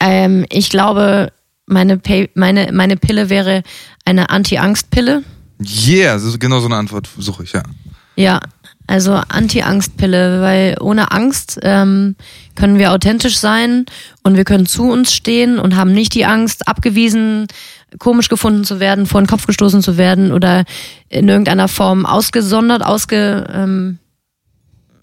[0.00, 1.32] Ähm, ich glaube,
[1.66, 2.00] meine,
[2.34, 3.62] meine, meine Pille wäre
[4.04, 5.22] eine Anti-Angst-Pille.
[5.86, 7.62] Yeah, genau so eine Antwort suche ich, ja.
[8.16, 8.40] Ja,
[8.90, 12.16] also Anti-Angst-Pille, weil ohne Angst ähm,
[12.56, 13.86] können wir authentisch sein
[14.24, 17.46] und wir können zu uns stehen und haben nicht die Angst, abgewiesen,
[17.98, 20.64] komisch gefunden zu werden, vor den Kopf gestoßen zu werden oder
[21.08, 23.98] in irgendeiner Form ausgesondert, ausge, ähm,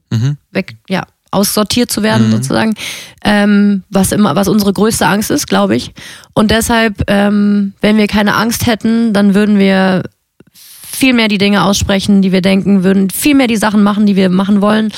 [0.09, 0.37] Mhm.
[0.51, 2.75] weg, ja, aussortiert zu werden sozusagen,
[3.23, 5.93] ähm, was immer, was unsere größte Angst ist, glaube ich.
[6.33, 10.03] Und deshalb, ähm, wenn wir keine Angst hätten, dann würden wir
[10.97, 14.15] viel mehr die Dinge aussprechen, die wir denken, würden viel mehr die Sachen machen, die
[14.15, 14.91] wir machen wollen.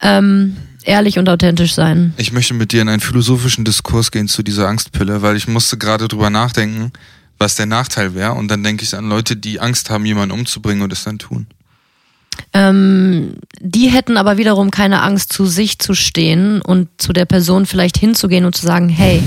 [0.00, 2.14] Ähm, ehrlich und authentisch sein.
[2.16, 5.76] Ich möchte mit dir in einen philosophischen Diskurs gehen zu dieser Angstpille, weil ich musste
[5.76, 6.92] gerade drüber nachdenken,
[7.38, 8.32] was der Nachteil wäre.
[8.32, 11.46] Und dann denke ich an Leute, die Angst haben, jemanden umzubringen und es dann tun.
[12.52, 17.66] Ähm, die hätten aber wiederum keine Angst, zu sich zu stehen und zu der Person
[17.66, 19.22] vielleicht hinzugehen und zu sagen, hey,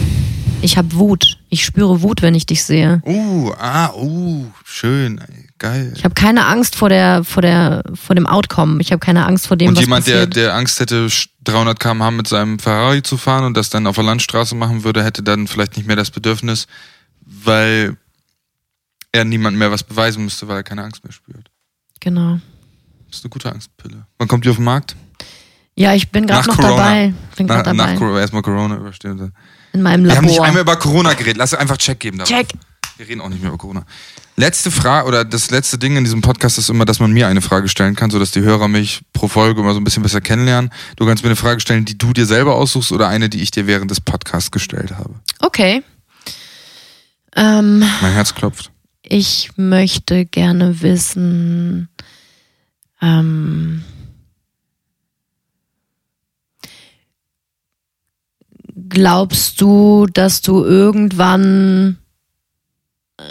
[0.64, 1.38] ich habe Wut.
[1.50, 3.02] Ich spüre Wut, wenn ich dich sehe.
[3.06, 5.22] Uh, ah, uh, schön,
[5.60, 5.94] geil.
[5.96, 8.82] Ich habe keine Angst vor der, vor der, vor dem Outcome.
[8.82, 10.36] Ich habe keine Angst vor dem, und was jemand, passiert.
[10.36, 11.10] der Angst hätte,
[11.44, 15.04] 300 km/h mit seinem Ferrari zu fahren und das dann auf der Landstraße machen würde,
[15.04, 16.68] hätte dann vielleicht nicht mehr das Bedürfnis,
[17.20, 17.98] weil
[19.12, 21.52] er niemand mehr was beweisen müsste, weil er keine Angst mehr spürt.
[22.00, 22.40] Genau.
[23.10, 24.08] Das ist eine gute Angstpille.
[24.18, 24.96] Wann kommt die auf den Markt?
[25.76, 26.78] Ja, ich bin gerade noch Corona.
[26.78, 27.14] dabei.
[27.36, 27.94] Bin grad dabei.
[27.94, 29.34] nach Corona, erstmal Corona überstehen.
[29.74, 30.46] In meinem Wir haben nicht Labor.
[30.48, 31.38] einmal über Corona geredet.
[31.38, 32.18] Lass einfach Check geben.
[32.20, 32.30] Darauf.
[32.34, 32.48] Check.
[32.98, 33.86] Wir reden auch nicht mehr über Corona.
[34.36, 37.42] Letzte Frage oder das letzte Ding in diesem Podcast ist immer, dass man mir eine
[37.42, 40.72] Frage stellen kann, sodass die Hörer mich pro Folge immer so ein bisschen besser kennenlernen.
[40.96, 43.52] Du kannst mir eine Frage stellen, die du dir selber aussuchst oder eine, die ich
[43.52, 45.16] dir während des Podcasts gestellt habe.
[45.40, 45.84] Okay.
[47.36, 48.72] Ähm, Mein Herz klopft.
[49.02, 51.90] ich möchte gerne wissen,
[53.02, 53.84] ähm,
[58.94, 61.98] glaubst du, dass du irgendwann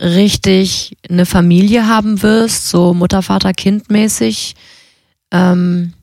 [0.03, 4.57] richtig eine Familie haben wirst, so Mutter, Vater, Kind mäßig?
[5.31, 5.95] Ähm,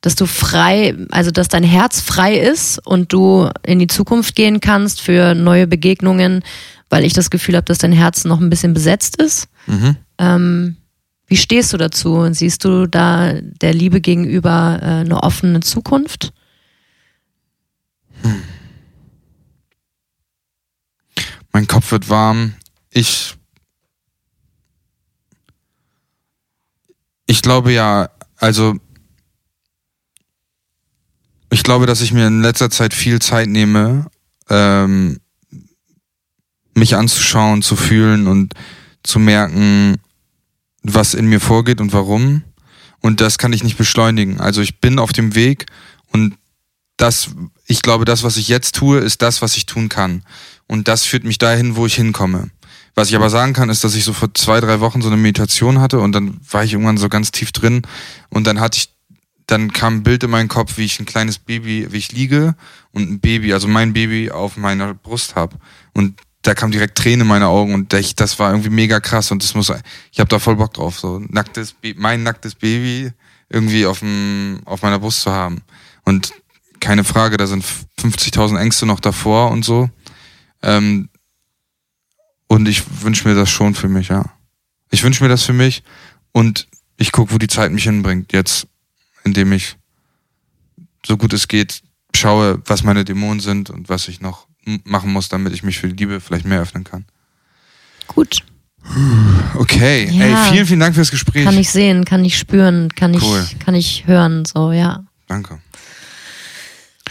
[0.00, 4.60] dass du frei, also dass dein Herz frei ist und du in die Zukunft gehen
[4.60, 6.42] kannst für neue Begegnungen,
[6.88, 9.48] weil ich das Gefühl habe, dass dein Herz noch ein bisschen besetzt ist.
[9.66, 9.96] Mhm.
[10.18, 10.76] Ähm,
[11.26, 12.14] wie stehst du dazu?
[12.14, 16.32] Und siehst du da der Liebe gegenüber äh, eine offene Zukunft?
[21.52, 22.54] Mein Kopf wird warm.
[22.90, 23.36] Ich.
[27.26, 28.76] Ich glaube ja, also.
[31.50, 34.06] Ich glaube, dass ich mir in letzter Zeit viel Zeit nehme,
[34.48, 35.20] ähm,
[36.74, 38.54] mich anzuschauen, zu fühlen und
[39.02, 39.98] zu merken,
[40.82, 42.42] was in mir vorgeht und warum.
[43.00, 44.40] Und das kann ich nicht beschleunigen.
[44.40, 45.66] Also ich bin auf dem Weg
[46.10, 46.36] und
[46.96, 47.30] das,
[47.66, 50.22] ich glaube, das, was ich jetzt tue, ist das, was ich tun kann.
[50.72, 52.48] Und das führt mich dahin, wo ich hinkomme.
[52.94, 55.18] Was ich aber sagen kann, ist, dass ich so vor zwei, drei Wochen so eine
[55.18, 57.82] Meditation hatte und dann war ich irgendwann so ganz tief drin
[58.30, 58.88] und dann hatte ich,
[59.46, 62.54] dann kam ein Bild in meinen Kopf, wie ich ein kleines Baby, wie ich liege
[62.90, 65.58] und ein Baby, also mein Baby auf meiner Brust hab
[65.92, 69.30] und da kam direkt Tränen in meine Augen und ich, das war irgendwie mega krass
[69.30, 69.70] und das muss,
[70.10, 73.12] ich habe da voll Bock drauf, so nacktes, mein nacktes Baby
[73.50, 75.60] irgendwie auf dem, auf meiner Brust zu haben
[76.06, 76.32] und
[76.80, 77.62] keine Frage, da sind
[78.00, 79.90] 50.000 Ängste noch davor und so.
[80.62, 81.08] Ähm,
[82.46, 84.24] und ich wünsche mir das schon für mich, ja.
[84.90, 85.82] Ich wünsche mir das für mich
[86.32, 88.32] und ich gucke, wo die Zeit mich hinbringt.
[88.32, 88.66] Jetzt,
[89.24, 89.76] indem ich
[91.06, 91.82] so gut es geht
[92.14, 94.46] schaue, was meine Dämonen sind und was ich noch
[94.84, 97.06] machen muss, damit ich mich für die Liebe vielleicht mehr öffnen kann.
[98.06, 98.44] Gut.
[99.54, 100.44] Okay, Ja.
[100.46, 101.44] ey, vielen, vielen Dank fürs Gespräch.
[101.44, 103.46] Kann ich sehen, kann ich spüren, kann ich, Cool.
[103.64, 105.04] kann ich hören, so, ja.
[105.28, 105.60] Danke.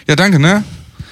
[0.08, 0.64] Ja, danke, ne?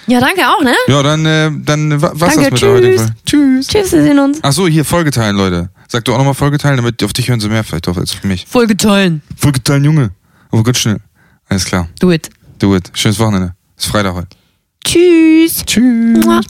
[0.09, 0.73] Ja, danke auch, ne?
[0.87, 3.01] Ja, dann, äh, dann wa- was Danke, das mit tschüss.
[3.01, 3.15] Folge.
[3.25, 3.67] Tschüss.
[3.67, 4.39] Tschüss, wir sehen uns.
[4.41, 5.69] Ach so, hier Folge teilen, Leute.
[5.87, 8.13] Sag du auch nochmal Folge teilen, damit auf dich hören sie mehr vielleicht auch als
[8.13, 8.45] auf mich.
[8.49, 9.21] Folge teilen.
[9.37, 10.11] Folge teilen, Junge.
[10.51, 10.97] Aber ganz schnell.
[11.47, 11.87] Alles klar.
[11.99, 12.29] Do it.
[12.59, 12.91] Do it.
[12.93, 13.53] Schönes Wochenende.
[13.77, 14.27] Ist Freitag heute.
[14.83, 15.63] Tschüss.
[15.65, 16.25] Tschüss.
[16.25, 16.41] Mua.